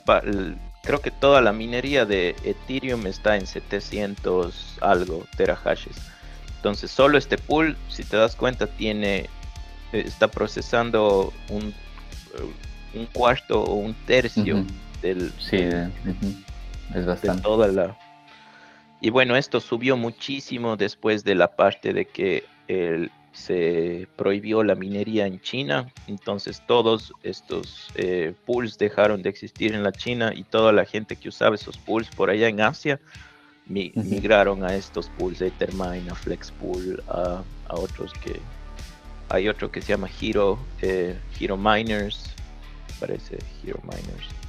[0.83, 5.97] creo que toda la minería de Ethereum está en 700 algo terahashes.
[6.57, 9.29] Entonces solo este pool, si te das cuenta, tiene
[9.93, 14.65] eh, está procesando un, eh, un cuarto o un tercio
[15.03, 15.69] del sí,
[16.95, 17.43] es bastante.
[17.43, 17.97] toda la
[19.01, 22.45] Y bueno, esto subió muchísimo después de la parte de que
[23.33, 25.91] se prohibió la minería en China.
[26.07, 31.17] Entonces todos estos eh, pools dejaron de existir en la China y toda la gente
[31.17, 33.01] que usaba esos pools por allá en Asia
[33.67, 38.41] migraron a estos pools, Ethermine, a Flexpool, a, a otros que...
[39.29, 42.35] Hay otro que se llama Hero, eh, Hero Miners,
[42.99, 44.40] parece Hero Miners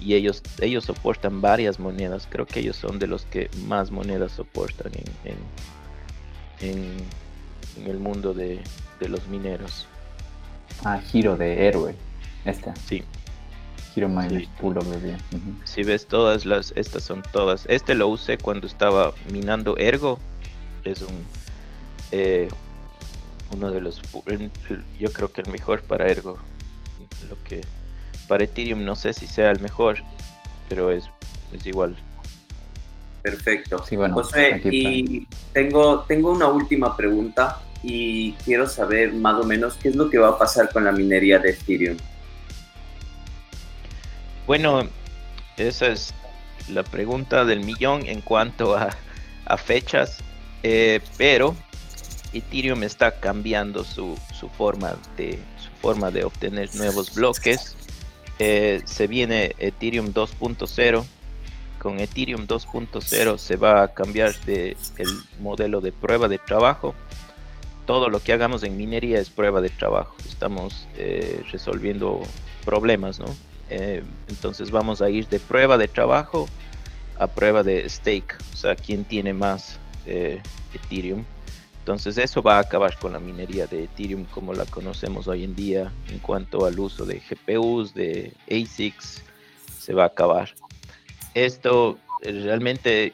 [0.00, 2.26] y ellos, ellos soportan varias monedas.
[2.30, 4.92] Creo que ellos son de los que más monedas soportan
[5.24, 5.36] en,
[6.60, 6.96] en,
[7.86, 8.60] el mundo de,
[9.00, 9.86] los mineros.
[10.84, 11.94] Ah, giro de héroe.
[12.44, 12.72] Este.
[12.86, 13.02] Sí.
[13.94, 14.80] Giro Miners puro
[15.64, 17.66] Si ves todas las, estas son todas.
[17.68, 20.18] Este lo usé cuando estaba minando Ergo.
[20.84, 21.24] Es un
[22.12, 22.48] eh,
[23.50, 24.00] uno de los
[24.98, 26.38] yo creo que el mejor para Ergo.
[27.28, 27.62] Lo que
[28.28, 29.98] para Ethereum no sé si sea el mejor,
[30.68, 31.10] pero es,
[31.52, 31.96] es igual.
[33.22, 33.84] Perfecto.
[33.84, 39.74] Sí, bueno, José, y tengo, tengo una última pregunta y quiero saber más o menos
[39.74, 41.96] qué es lo que va a pasar con la minería de Ethereum.
[44.46, 44.88] Bueno,
[45.56, 46.14] esa es
[46.68, 48.90] la pregunta del millón en cuanto a,
[49.46, 50.18] a fechas,
[50.62, 51.54] eh, pero
[52.32, 57.76] Ethereum está cambiando su, su, forma de, su forma de obtener nuevos bloques
[58.38, 61.04] eh, se viene Ethereum 2.0.
[61.78, 65.08] Con Ethereum 2.0 se va a cambiar de el
[65.40, 66.94] modelo de prueba de trabajo.
[67.86, 70.14] Todo lo que hagamos en minería es prueba de trabajo.
[70.28, 72.20] Estamos eh, resolviendo
[72.64, 73.26] problemas, ¿no?
[73.70, 76.48] Eh, entonces vamos a ir de prueba de trabajo
[77.18, 78.36] a prueba de stake.
[78.52, 81.24] O sea, quién tiene más Ethereum.
[81.88, 85.56] Entonces eso va a acabar con la minería de Ethereum como la conocemos hoy en
[85.56, 89.22] día en cuanto al uso de GPUs, de ASICs,
[89.78, 90.54] se va a acabar.
[91.32, 93.10] Esto eh, realmente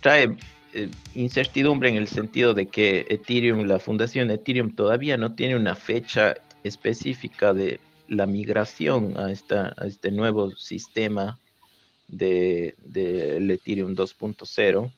[0.00, 0.34] trae
[0.72, 5.74] eh, incertidumbre en el sentido de que Ethereum, la fundación Ethereum todavía no tiene una
[5.74, 11.38] fecha específica de la migración a, esta, a este nuevo sistema
[12.08, 14.90] de, de Ethereum 2.0.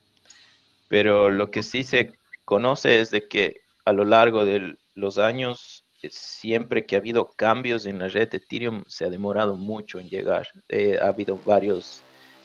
[0.86, 2.21] Pero lo que sí se
[2.52, 7.30] conoce es de que a lo largo de los años, eh, siempre que ha habido
[7.30, 10.46] cambios en la red de Ethereum, se ha demorado mucho en llegar.
[10.68, 12.02] Eh, ha habido varios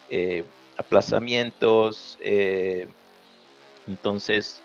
[0.09, 0.45] eh,
[0.77, 2.17] aplazamientos.
[3.85, 4.61] entonces,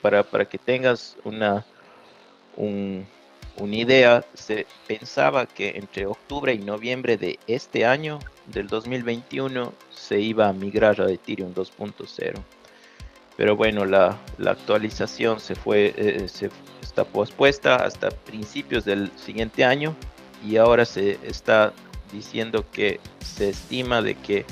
[0.00, 1.66] para, para, que tengas una,
[2.56, 10.20] una idea, se pensaba que entre octubre y noviembre de este año, del 2021, se
[10.20, 12.61] iba a migrar a Ethereum 2.0
[13.42, 16.48] pero bueno, la, actualización se fue, eh, se
[16.80, 19.96] está pospuesta hasta principios del siguiente año
[20.46, 21.72] y ahora se está
[22.12, 24.46] diciendo que se estima de que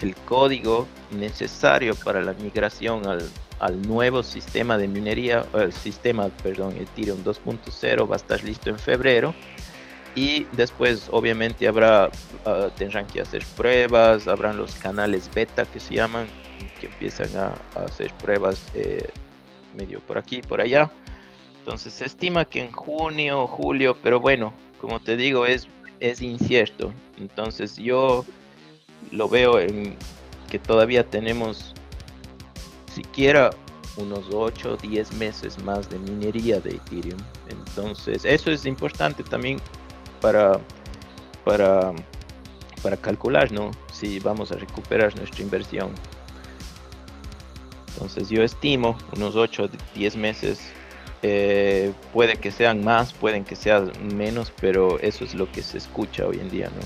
[0.00, 7.24] el código necesario para la migración al, nuevo sistema de minería, el sistema, perdón, Ethereum
[7.24, 9.34] 2.0 va a estar listo en febrero
[10.14, 12.10] y después obviamente habrá,
[12.46, 16.28] ah, tendrán que hacer pruebas, habrán los canales beta que se llaman,
[16.80, 19.08] que empiezan a, hacer pruebas eh,
[19.76, 20.90] medio por aquí, por allá.
[21.60, 25.68] Entonces se estima que en junio julio, pero bueno, como te digo, es,
[26.00, 26.92] es incierto.
[27.18, 28.24] Entonces yo
[29.12, 29.96] lo veo en
[30.50, 31.74] que todavía tenemos
[32.92, 33.50] siquiera
[33.96, 37.20] unos 8 o 10 meses más de minería de Ethereum.
[37.48, 39.60] Entonces eso es importante también
[40.20, 40.58] para,
[41.44, 41.92] para,
[42.82, 43.70] para calcular, ¿no?
[43.92, 45.92] Si vamos a recuperar nuestra inversión.
[48.00, 50.58] Entonces yo estimo unos 8 o 10 meses.
[51.22, 55.76] Eh, puede que sean más, pueden que sean menos, pero eso es lo que se
[55.76, 56.80] escucha hoy en día, ¿no?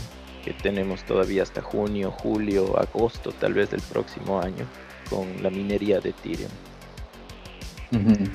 [0.45, 4.67] Que tenemos todavía hasta junio, julio, agosto, tal vez del próximo año,
[5.09, 6.51] con la minería de Ethereum.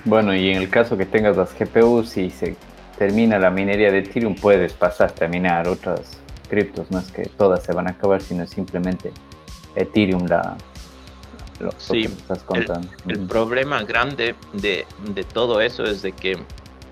[0.05, 2.55] Bueno, y en el caso que tengas las GPUs y se
[2.97, 6.17] termina la minería de Ethereum, puedes pasarte a minar otras
[6.47, 9.11] criptos, no es que todas se van a acabar, sino simplemente
[9.75, 10.55] Ethereum la,
[11.77, 12.09] sí,
[13.07, 14.85] El, problema grande de,
[15.33, 16.37] todo eso es de que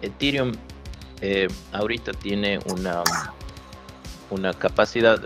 [0.01, 0.53] Ethereum
[1.22, 3.03] eh, ahorita tiene una,
[4.30, 5.24] una capacidad,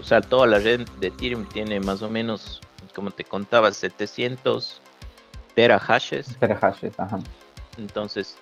[0.00, 2.60] o sea, toda la red de Ethereum tiene más o menos,
[2.94, 4.80] como te contaba, 700
[5.54, 6.36] terahashes.
[6.38, 7.18] Terahashes, ajá.
[7.78, 8.36] Entonces,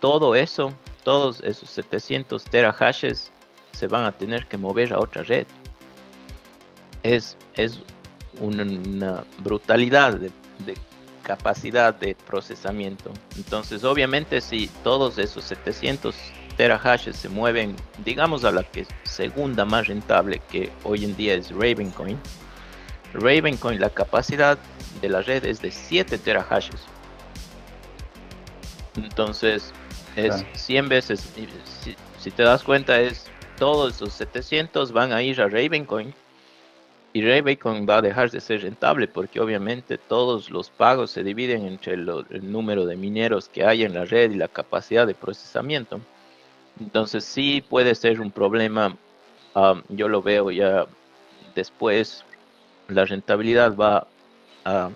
[0.00, 0.72] todo eso,
[1.04, 3.30] todos esos 700 terahashes
[3.72, 5.46] se van a tener que mover a otra red.
[7.02, 7.80] Es, es
[8.40, 10.30] una, brutalidad de,
[11.22, 13.12] capacidad de procesamiento.
[13.36, 16.14] Entonces, obviamente, si todos esos 700
[16.56, 21.50] terahashes se mueven, digamos, a la que segunda más rentable, que hoy en día es
[21.50, 22.18] Ravencoin,
[23.12, 24.58] Ravencoin, la capacidad
[25.00, 26.80] de la red es de 7 terahashes.
[28.96, 29.72] Entonces,
[30.16, 31.28] es 100 veces,
[31.82, 33.26] si, si, te das cuenta, es
[33.58, 36.14] todos esos 700 van a ir a Ravencoin
[37.12, 41.66] y Ravencoin va a dejar de ser rentable porque obviamente todos los pagos se dividen
[41.66, 46.00] entre el número de mineros que hay en la red y la capacidad de procesamiento.
[46.78, 48.96] Entonces sí puede ser un problema,
[49.88, 50.86] yo lo veo ya
[51.54, 52.24] después,
[52.88, 54.06] la rentabilidad va
[54.64, 54.90] a,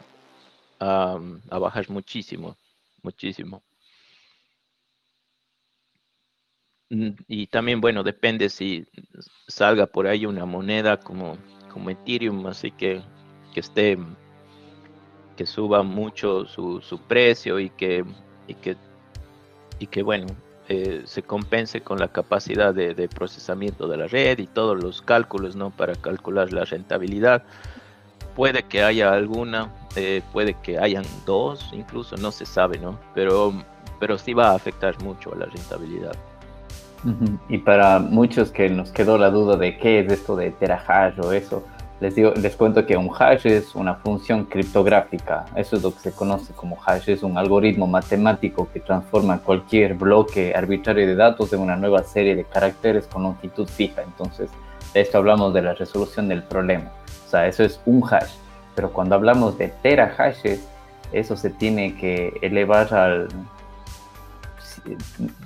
[0.80, 2.56] a bajar muchísimo,
[3.02, 3.62] muchísimo.
[6.90, 8.86] Mm, y también, bueno, depende si
[9.48, 11.38] salga por ahí una moneda como
[11.72, 13.02] como Ethereum, así que,
[13.52, 13.98] que esté,
[15.36, 18.04] que suba mucho su, su precio y que,
[18.46, 18.76] y que,
[19.78, 20.26] y que bueno,
[20.68, 25.56] eh, se compense con la capacidad de, procesamiento de la red y todos los cálculos,
[25.56, 25.70] ¿no?
[25.70, 27.42] Para calcular la rentabilidad.
[28.36, 32.98] Puede que haya alguna, eh, puede que hayan dos, incluso, no se sabe, ¿no?
[33.14, 33.52] Pero,
[33.98, 36.16] pero sí va a afectar mucho a la rentabilidad.
[37.48, 41.32] Y para muchos que nos quedó la duda de qué es esto de terahash o
[41.32, 41.64] eso,
[42.00, 45.44] les, digo, les cuento que un hash es una función criptográfica.
[45.54, 47.08] Eso es lo que se conoce como hash.
[47.08, 52.34] Es un algoritmo matemático que transforma cualquier bloque arbitrario de datos en una nueva serie
[52.34, 54.02] de caracteres con longitud fija.
[54.02, 54.50] Entonces,
[54.92, 56.90] de esto hablamos de la resolución del problema.
[57.26, 58.32] O sea, eso es un hash.
[58.74, 60.66] Pero cuando hablamos de terahashes,
[61.12, 63.28] eso se tiene que elevar al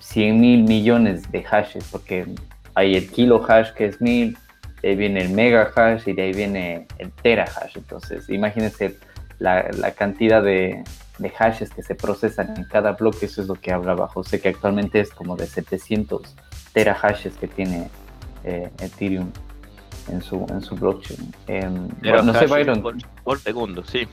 [0.00, 2.26] 100 mil millones de hashes, porque
[2.74, 4.36] hay el kilo hash que es mil,
[4.82, 7.76] de ahí viene el mega hash y de ahí viene el tera hash.
[7.76, 8.96] Entonces, imagínense
[9.38, 10.84] la, la cantidad de,
[11.18, 14.48] de, hashes que se procesan en cada bloque, eso es lo que hablaba José, que
[14.48, 16.34] actualmente es como de 700
[16.72, 17.88] tera hashes que tiene
[18.44, 19.30] eh, Ethereum
[20.08, 21.34] en su, en su blockchain.
[21.48, 21.68] Eh,
[22.02, 22.82] no sé, Byron.
[23.24, 24.06] por segundo, sí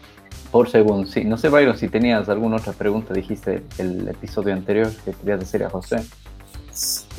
[0.52, 1.10] por segundo.
[1.10, 5.40] Sí, no sé, Byron, si tenías alguna otra pregunta, dijiste el episodio anterior que querías
[5.40, 6.04] decir a José.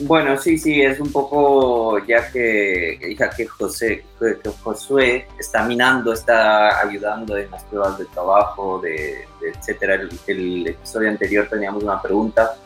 [0.01, 6.13] Bueno, sí, sí, es un poco ya que, ya que José, que Josué está minando,
[6.13, 10.01] está ayudando en las pruebas de trabajo, de, etcétera.
[10.27, 12.57] El, episodio anterior teníamos una pregunta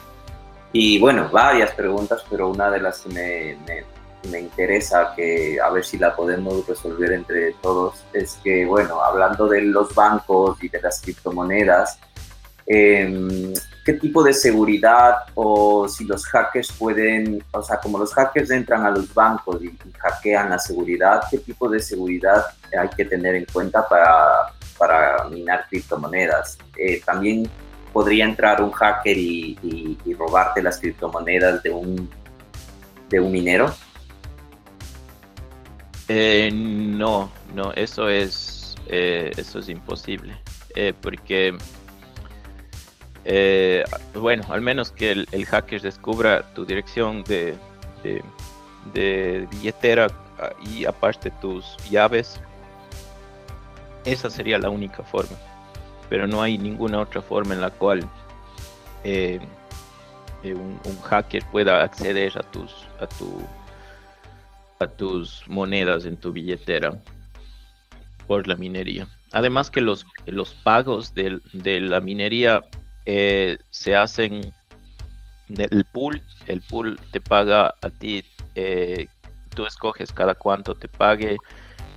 [0.72, 3.97] y bueno, varias preguntas, pero una de las que me
[4.38, 9.62] interesa que a ver si la podemos resolver entre todos es que, bueno, hablando de
[9.62, 11.98] los bancos y de las criptomonedas,
[12.66, 13.52] em,
[13.84, 18.84] ¿qué tipo de seguridad o si los hackers pueden, o sea, como los hackers entran
[18.84, 22.46] a los bancos y, hackean la seguridad, ¿qué tipo de seguridad
[22.78, 26.58] hay que tener en cuenta para, para minar criptomonedas?
[26.76, 27.48] Eh, también
[27.92, 32.08] podría entrar un hacker y, y robarte las criptomonedas de un,
[33.08, 33.72] de un minero.
[36.08, 40.34] Eh, no, no, eso es, eh, eso es imposible,
[40.74, 41.54] eh, porque,
[44.14, 47.54] bueno, al menos que el, hacker descubra tu dirección de,
[48.94, 50.06] de, billetera
[50.38, 52.40] ah, y aparte tus llaves,
[54.06, 55.36] esa sería la única forma,
[56.08, 58.08] pero no hay ninguna otra forma en la cual
[60.42, 63.42] un, un, hacker pueda acceder a tus, a tu
[64.86, 66.96] tus monedas en tu billetera
[68.26, 69.08] por la minería.
[69.32, 72.62] Además que los, los pagos de, la minería
[73.04, 74.52] eh, se hacen
[75.48, 78.24] del pool, el pool te paga a ti,
[78.54, 79.08] eh,
[79.54, 81.36] tú escoges cada cuánto te pague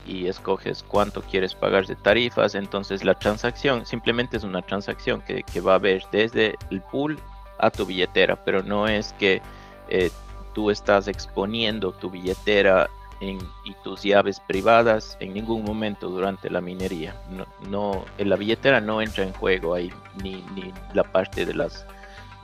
[0.07, 5.61] y escoges cuánto quieres pagar de tarifas, entonces la transacción simplemente es una transacción que,
[5.61, 7.19] va a ver desde el pool
[7.59, 9.41] a tu billetera, pero no es que
[9.89, 10.09] eh,
[10.53, 12.89] tú estás exponiendo tu billetera
[13.21, 17.15] y tus llaves privadas en ningún momento durante la minería.
[17.29, 21.85] No, no, la billetera no entra en juego ahí, ni, ni la parte de las,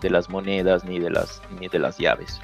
[0.01, 2.39] de las monedas, ni de las, ni de las llaves.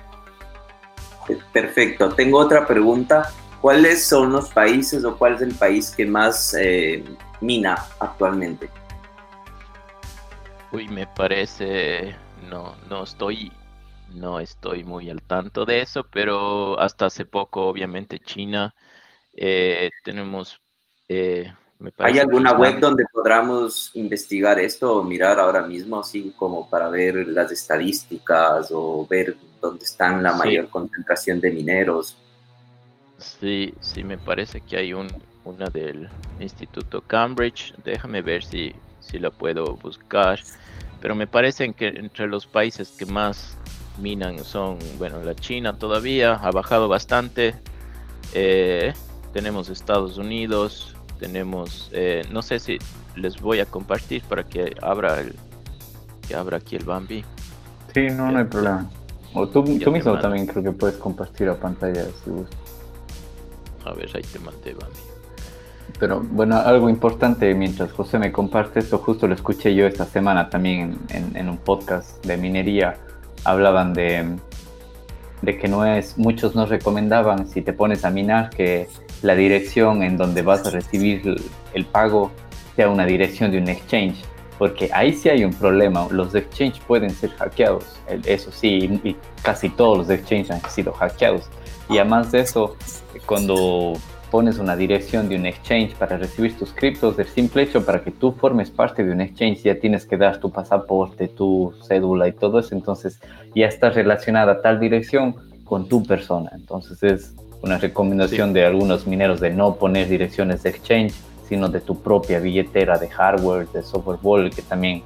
[1.52, 2.10] Perfecto.
[2.10, 3.32] Tengo otra pregunta.
[3.62, 7.04] ¿Cuáles son los países o cuál es el país que más eh,
[7.40, 8.70] mina actualmente?
[10.72, 12.16] Uy, me parece,
[12.50, 13.54] no, no estoy
[14.14, 18.74] no estoy muy al tanto de eso, pero hasta hace poco, obviamente, China,
[19.34, 20.60] eh, tenemos...
[21.10, 21.52] Eh,
[21.98, 27.28] ¿Hay alguna web donde podamos investigar esto o mirar ahora mismo, así como para ver
[27.28, 32.16] las estadísticas o ver dónde están la mayor concentración de mineros?
[33.18, 35.08] Sí, sí, me parece que hay un,
[35.44, 36.08] una del
[36.40, 37.74] Instituto Cambridge.
[37.84, 40.40] Déjame ver si, si la puedo buscar.
[41.02, 43.58] Pero me parece que entre los países que más
[43.98, 47.56] minan son, bueno, la China todavía ha bajado bastante.
[48.34, 48.94] Eh,
[49.34, 52.78] tenemos Estados Unidos, tenemos, eh, no sé si
[53.16, 55.36] les voy a compartir para que abra el,
[56.28, 57.24] que abra aquí el Bambi.
[57.94, 58.90] Sí, no, no hay problema.
[59.34, 62.60] O tú, tú mismo también creo que puedes compartir la pantalla si gustas.
[63.86, 65.14] A ver, ahí te mandé, Bambi.
[66.00, 70.50] Pero bueno, algo importante mientras José me comparte esto, justo lo escuché yo esta semana
[70.50, 72.98] también en, un podcast de minería.
[73.44, 74.38] Hablaban de,
[75.42, 78.88] de que no es, muchos nos recomendaban si te pones a minar que
[79.22, 81.36] la dirección en donde vas a recibir
[81.74, 82.32] el pago
[82.76, 84.24] sea una dirección de un exchange
[84.58, 86.08] porque ahí sí hay un problema.
[86.10, 91.50] Los exchanges pueden ser hackeados, eso sí, y casi todos los exchanges han sido hackeados.
[91.90, 92.78] Y además de eso,
[93.26, 93.94] cuando
[94.34, 98.10] pones una dirección de un exchange para recibir tus criptos, el simple hecho para que
[98.10, 102.32] tú formes parte de un exchange ya tienes que dar tu pasaporte, tu cédula y
[102.32, 103.20] todo eso, entonces
[103.54, 105.36] ya está relacionada tal dirección
[105.66, 106.50] con tu persona.
[106.56, 111.14] Entonces es una recomendación de algunos mineros de no poner direcciones de exchange
[111.48, 115.04] sino de tu propia billetera de hardware, de software wallet, que también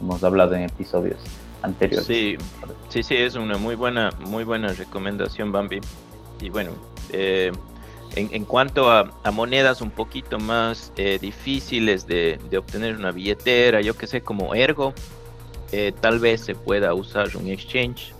[0.00, 1.18] hemos hablado en episodios
[1.62, 2.06] anteriores.
[2.06, 2.36] Sí,
[2.90, 5.80] sí, sí, es una muy buena, muy buena recomendación, Bambi.
[6.40, 6.70] Y bueno,
[7.12, 7.50] eh,
[8.16, 14.06] en, cuanto a, monedas un poquito más eh, difíciles de, obtener una billetera, yo que
[14.06, 14.94] sé, como Ergo,
[15.72, 18.14] eh, tal vez se pueda usar un exchange,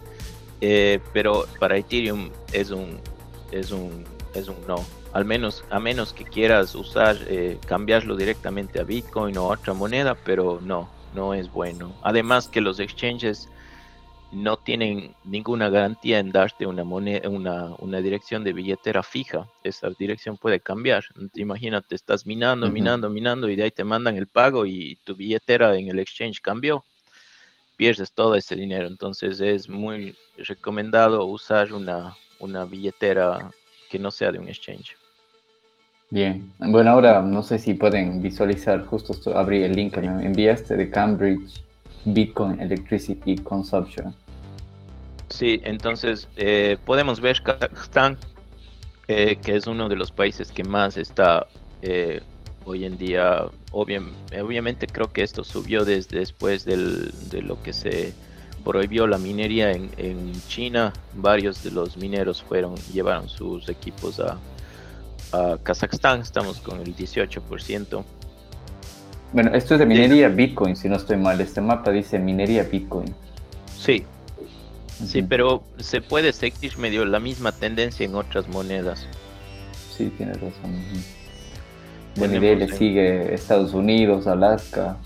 [1.13, 3.01] pero para Ethereum es un,
[3.53, 4.05] es un,
[4.35, 9.37] es un no al menos a menos que quieras usar eh, cambiarlo directamente a Bitcoin
[9.39, 11.93] o otra moneda, pero no, no es bueno.
[12.03, 13.49] Además que los exchanges
[14.31, 19.49] no tienen ninguna garantía en darte una moneda, una, una dirección de billetera fija.
[19.65, 21.05] Esa dirección puede cambiar.
[21.35, 25.77] Imagínate, estás minando, minando, minando y de ahí te mandan el pago y tu billetera
[25.77, 26.85] en el exchange cambió.
[27.77, 28.87] Pierdes todo ese dinero.
[28.87, 33.51] Entonces es muy recomendado usar una, una billetera
[33.91, 34.97] que no sea de un exchange.
[36.11, 40.75] Bien, bueno, ahora no sé si pueden visualizar, justo abrí el link que me enviaste
[40.75, 41.63] de Cambridge
[42.15, 44.15] Bitcoin Electricity Consumption.
[45.29, 48.17] Sí, entonces eh, podemos ver Kazajstán,
[49.09, 51.47] eh, que es uno de los países que más está
[51.83, 52.21] eh,
[52.65, 53.47] hoy en día.
[53.73, 58.13] obviamente creo que esto subió desde después de lo que se
[58.65, 60.93] prohibió la minería en, en China.
[61.15, 64.39] Varios de los mineros fueron llevaron sus equipos a
[65.33, 68.05] a Kazajstán, estamos con el 18%.
[69.33, 71.41] Bueno, esto es de minería Bitcoin, si no estoy mal.
[71.41, 73.15] Este mapa dice minería Bitcoin.
[73.77, 74.05] Sí,
[75.07, 79.07] sí, pero se puede seguir medio la misma tendencia en otras monedas.
[79.97, 80.83] Sí, tienes razón.
[82.17, 84.97] Bueno, le sigue Estados Unidos, Alaska.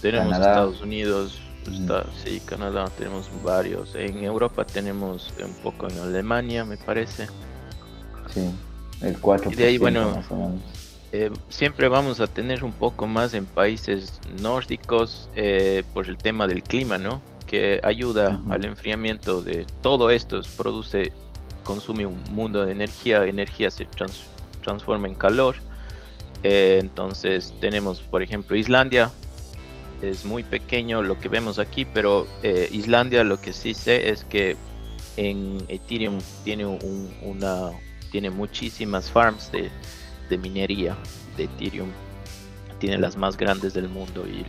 [0.00, 1.40] Tenemos Estados Unidos,
[2.24, 3.94] sí, Canadá, tenemos varios.
[3.94, 7.26] En Europa tenemos un poco en Alemania, me parece.
[8.32, 8.50] Sí.
[9.00, 9.52] El 4%.
[9.52, 10.22] Y de ahí, bueno,
[11.12, 16.46] eh, siempre vamos a tener un poco más en países nórdicos eh, por el tema
[16.46, 17.20] del clima, ¿no?
[17.46, 21.12] Que ayuda al enfriamiento de todo esto, produce,
[21.64, 23.86] consume un mundo de energía, energía se
[24.62, 25.56] transforma en calor.
[26.44, 29.10] Eh, entonces tenemos, por ejemplo, Islandia,
[30.00, 34.56] es muy pequeño lo que vemos aquí, pero Islandia lo que sí sé es que
[35.18, 36.64] en Ethereum tiene
[37.22, 37.70] una,
[38.10, 39.70] tiene muchísimas farms de,
[40.30, 40.96] minería
[41.36, 41.90] de Ethereum.
[42.78, 44.44] Tiene las más grandes del mundo y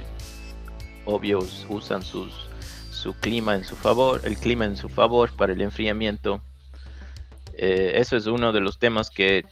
[1.05, 2.31] obvios usan sus,
[2.91, 6.41] su clima en su favor, el clima en su favor para el enfriamiento.
[7.53, 9.45] Eh, eso es uno de los temas que,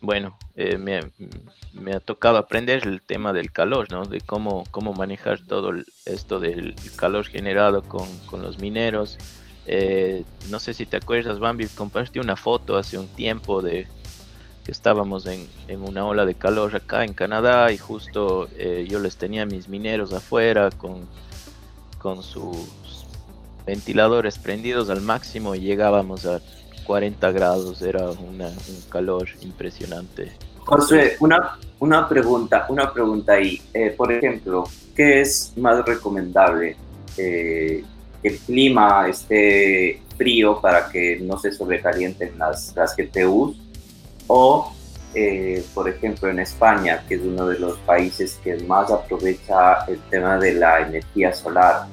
[0.00, 4.04] bueno, eh, me, ha tocado aprender el tema del calor, ¿no?
[4.04, 5.72] De cómo, cómo manejar todo
[6.06, 9.18] esto del calor generado con, con los mineros
[9.66, 13.86] eh, no sé si te acuerdas, Bambi, compartí una foto hace un tiempo de
[14.64, 15.46] que estábamos en,
[15.82, 20.12] una ola de calor acá en Canadá y justo eh, yo les tenía mis mineros
[20.12, 21.06] afuera con,
[21.98, 23.06] con sus
[23.66, 26.40] ventiladores prendidos al máximo y llegábamos a
[26.86, 28.42] 40 grados, era un
[28.90, 30.32] calor impresionante.
[30.58, 33.60] José, una, una pregunta, una pregunta ahí.
[33.72, 34.64] Eh, por ejemplo,
[34.94, 36.76] ¿qué es más recomendable?
[37.16, 43.56] el clima esté frío para que no se sobrecalienten las, las GPUs
[44.26, 44.72] o
[45.14, 50.00] eh, por ejemplo en España que es uno de los países que más aprovecha el
[50.10, 51.86] tema de la energía solar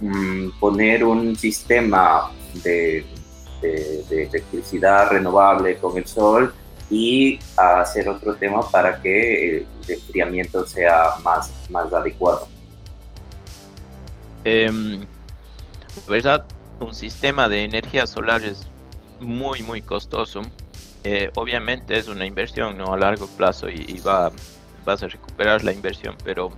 [0.00, 2.30] mm, poner un sistema
[2.62, 3.04] de,
[3.62, 6.54] electricidad renovable con el sol
[6.90, 12.46] y hacer otro tema para que el enfriamiento sea más, más adecuado.
[14.44, 15.06] Em,
[16.06, 16.44] ¿verdad?
[16.78, 18.66] Un sistema de energía solar es
[19.18, 20.42] muy, muy costoso.
[21.04, 22.94] Eh, obviamente es una inversión ¿no?
[22.94, 24.32] a largo plazo y, va,
[24.86, 26.50] vas a recuperar la inversión, pero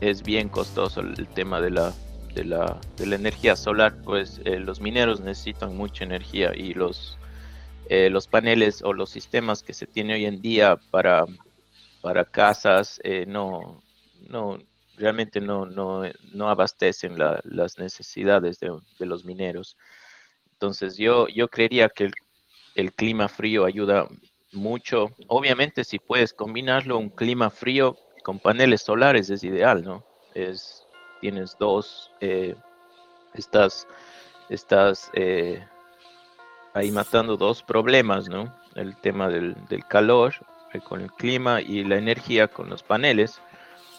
[0.00, 1.92] es bien costoso el tema de la,
[2.34, 7.18] de la, de la energía solar, pues eh, los mineros necesitan mucha energía y los,
[7.88, 11.24] eh, los paneles o los sistemas que se tiene hoy en día para,
[12.00, 13.82] para casas no,
[14.28, 14.58] no,
[14.96, 16.02] realmente no, no,
[16.32, 18.70] no abastecen las necesidades de,
[19.00, 19.76] los mineros.
[20.52, 22.14] Entonces yo, yo creería que el,
[22.78, 24.06] el clima frío ayuda
[24.52, 25.10] mucho.
[25.26, 30.04] Obviamente, si puedes combinarlo, un clima frío con paneles solares es ideal, ¿no?
[30.32, 30.86] Es,
[31.20, 32.54] tienes dos, eh,
[33.34, 33.88] estás,
[34.48, 35.66] estás eh,
[36.72, 38.54] ahí matando dos problemas, ¿no?
[38.76, 39.56] El tema del,
[39.88, 40.34] calor
[40.72, 43.40] eh, con el clima y la energía con los paneles,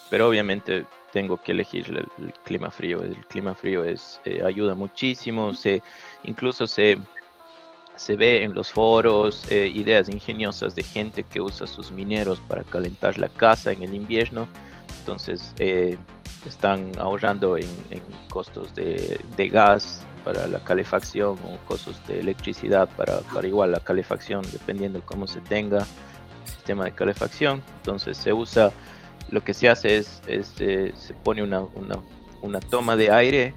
[0.09, 1.85] pero obviamente tengo que elegir
[2.17, 3.03] el, clima frío.
[3.03, 5.83] El clima frío es, ayuda muchísimo, se,
[6.23, 6.97] incluso se
[7.99, 12.63] se ve en los foros eh, ideas ingeniosas de gente que usa sus mineros para
[12.63, 14.47] calentar la casa en el invierno.
[14.99, 15.97] Entonces eh,
[16.47, 17.67] están ahorrando en,
[18.29, 24.43] costos de, gas para la calefacción o costos de electricidad para, para igual la calefacción,
[24.49, 27.61] dependiendo cómo se tenga el sistema de calefacción.
[27.79, 28.71] Entonces se usa,
[29.29, 31.97] lo que se hace es, eh, se pone una, una,
[32.41, 33.53] una, toma de aire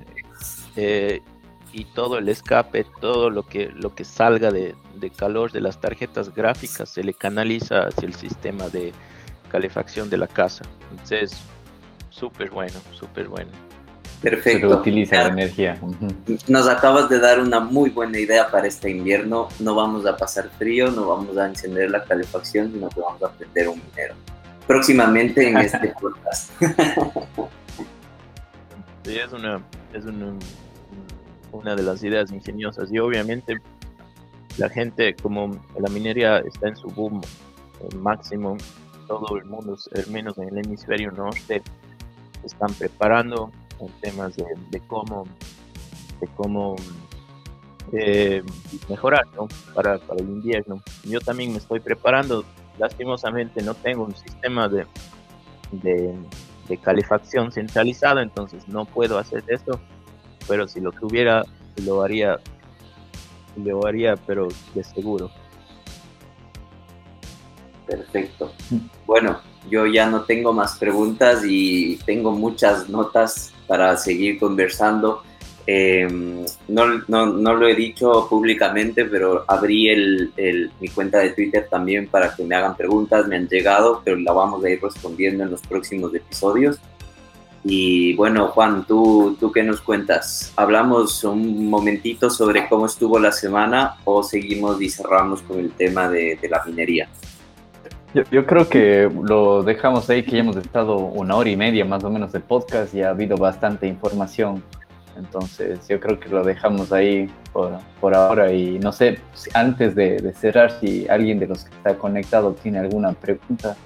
[1.73, 4.75] y todo el escape, todo lo que, lo que salga de,
[5.17, 8.93] calor de las tarjetas gráficas se le canaliza hacia el sistema de
[9.51, 10.65] calefacción de la casa.
[10.91, 11.33] Entonces,
[12.11, 13.51] súper bueno, súper bueno.
[14.21, 14.69] Perfecto.
[14.69, 15.81] Se utiliza la energía.
[16.47, 19.49] Nos acabas de dar una muy buena idea para este invierno.
[19.59, 23.33] No vamos a pasar frío, no vamos a encender la calefacción, sino que vamos a
[23.33, 24.15] prender un minero.
[24.69, 26.53] Próximamente en este podcast.
[29.03, 29.61] sí, es una,
[29.93, 30.35] es una
[31.53, 32.93] una de las ideas ingeniosas.
[32.93, 33.59] Y obviamente
[34.59, 37.21] la gente como la minería está en su boom
[37.97, 38.57] máximo
[39.07, 41.63] todo el mundo al menos en el hemisferio norte
[42.45, 43.51] están preparando
[43.81, 45.27] en temas de, cómo
[46.21, 46.77] de cómo
[47.93, 48.43] eh,
[48.89, 49.27] mejorar
[49.75, 50.81] para, para, el invierno.
[51.05, 52.45] Yo también me estoy preparando.
[52.79, 54.87] Lastimosamente no tengo un sistema de,
[55.73, 56.15] de,
[56.69, 59.79] de calefacción centralizado entonces no puedo hacer esto
[60.49, 61.45] pero si lo tuviera,
[61.85, 62.39] lo haría,
[63.57, 65.31] lo haría, pero de seguro.
[67.87, 68.53] Perfecto.
[69.07, 69.41] Bueno,
[69.71, 75.23] yo ya no tengo más preguntas y tengo muchas notas para seguir conversando.
[75.67, 81.31] Em, no, no, no, lo he dicho públicamente, pero abrí el, el, mi cuenta de
[81.31, 83.27] Twitter también para que me hagan preguntas.
[83.29, 86.79] Me han llegado, pero la vamos a ir respondiendo en los próximos episodios.
[87.65, 90.53] Y bueno, Juan, ¿tú, ¿tú qué nos cuentas?
[90.57, 96.09] ¿Hablamos un momentito sobre cómo estuvo la semana o seguimos y cerramos con el tema
[96.09, 97.09] de, de la minería?
[98.15, 101.85] Yo, yo, creo que lo dejamos ahí, que ya hemos estado una hora y media
[101.85, 104.63] más o menos de podcast y ha habido bastante información.
[105.17, 109.21] Entonces yo creo que lo dejamos ahí por, por ahora y no sé,
[109.55, 113.77] antes de, de cerrar, si alguien de los que está conectado tiene alguna pregunta,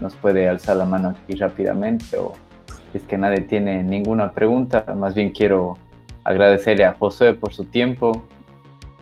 [0.00, 2.32] nos puede alzar la mano aquí rápidamente o
[2.98, 5.78] es que nadie tiene ninguna pregunta, más bien quiero
[6.24, 8.22] agradecerle a José por su tiempo,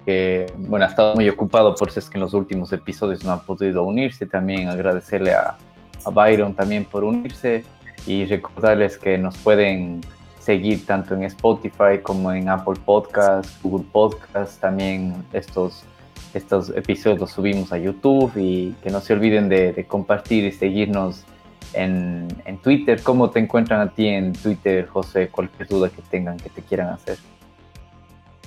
[0.05, 3.33] que bueno, ha estado muy ocupado por eso es que en los últimos episodios no
[3.33, 5.57] ha podido unirse, también agradecerle a,
[6.05, 7.65] a Byron también por unirse
[8.07, 10.01] y recordarles que nos pueden
[10.39, 15.85] seguir tanto en Spotify como en Apple Podcasts, Google Podcasts, también estos,
[16.33, 20.53] estos episodios los subimos a YouTube y que no se olviden de, de compartir y
[20.53, 21.25] seguirnos
[21.73, 23.03] en, en, Twitter.
[23.03, 25.29] ¿Cómo te encuentran a ti en Twitter, José?
[25.29, 27.19] Cualquier duda que tengan, que te quieran hacer.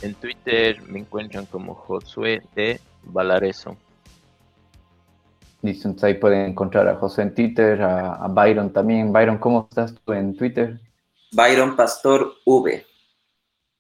[0.02, 3.78] En Twitter me encuentran como Josué de Valareso.
[5.62, 9.14] Listo, entonces ahí pueden encontrar a José en Twitter, a, Byron también.
[9.14, 10.80] Byron, ¿cómo estás tú en Twitter?
[11.34, 12.84] Byron Pastor V.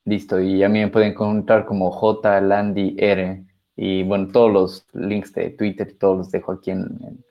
[0.05, 3.43] Listo, y a mí me pueden encontrar como J Landy R.
[3.75, 7.25] Y bueno, todos los links de Twitter, todos los dejo aquí en, en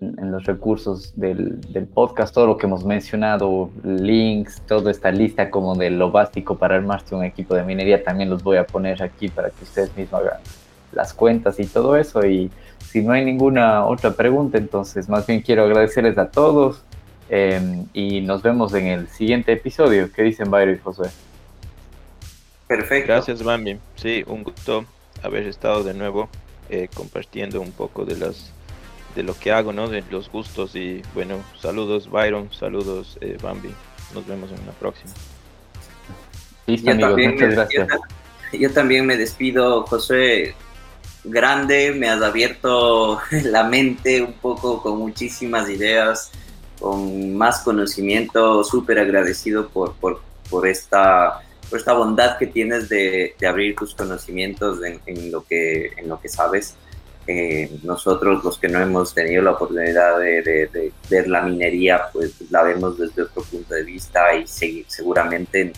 [0.00, 5.50] en, los recursos del, del, podcast, todo lo que hemos mencionado, links, toda esta lista
[5.50, 9.02] como de lo básico para armarse un equipo de minería, también los voy a poner
[9.02, 10.40] aquí para que ustedes mismos hagan
[10.92, 12.24] las cuentas y todo eso.
[12.24, 12.50] Y
[12.90, 16.82] si no hay ninguna otra pregunta, entonces más bien quiero agradecerles a todos
[17.28, 20.10] em, y nos vemos en el siguiente episodio.
[20.12, 21.10] ¿Qué dicen Byron y José?
[22.66, 23.12] Perfecto.
[23.12, 23.78] Gracias, Bambi.
[23.96, 24.84] Sí, un gusto
[25.22, 26.28] haber estado de nuevo
[26.68, 28.52] eh, compartiendo un poco de las
[29.14, 29.88] de lo que hago, ¿no?
[29.88, 33.70] De los gustos y bueno, saludos Byron, saludos eh, Bambi.
[34.14, 35.12] Nos vemos en la próxima.
[36.66, 37.88] Listo, amigos, muchas gracias.
[38.52, 40.54] Yo, también me despido, José.
[41.24, 46.30] grande, me has abierto la mente un poco con muchísimas ideas,
[46.78, 53.34] con más conocimiento, súper agradecido por, por, por, esta, por esta bondad que tienes de,
[53.38, 56.76] de abrir tus conocimientos en, lo, que, en lo que sabes.
[57.32, 62.34] Eh, nosotros los que no hemos tenido la oportunidad de, de, ver la minería, pues
[62.50, 64.44] la vemos desde otro punto de vista y
[64.88, 65.72] seguramente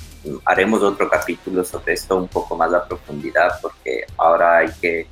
[0.47, 5.07] haremos otro capítulo sobre esto un poco más a profundidad porque ahora hay que,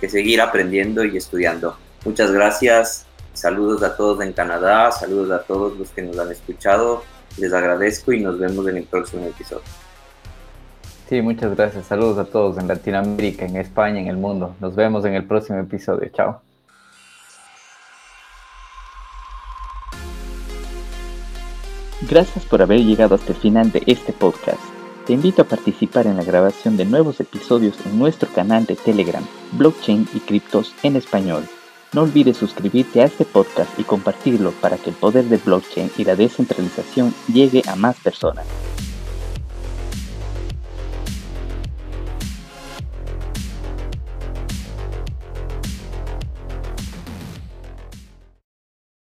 [0.00, 1.76] que seguir aprendiendo y estudiando.
[2.06, 3.04] Muchas gracias,
[3.34, 7.04] saludos a todos en Canadá, saludos a todos los que nos han escuchado,
[7.36, 9.81] les agradezco y nos vemos en el próximo episodio.
[11.12, 11.84] Sí, muchas gracias.
[11.88, 14.56] Saludos a todos en Latinoamérica, en España, en el mundo.
[14.60, 16.08] Nos vemos en el próximo episodio.
[16.08, 16.40] Chao.
[22.08, 24.62] Gracias por haber llegado hasta el final de este podcast.
[25.06, 29.26] Te invito a participar en la grabación de nuevos episodios en nuestro canal de Telegram,
[29.52, 31.44] Blockchain y Criptos en Español.
[31.92, 36.04] No olvides suscribirte a este podcast y compartirlo para que el poder de blockchain y
[36.04, 38.46] la descentralización llegue a más personas.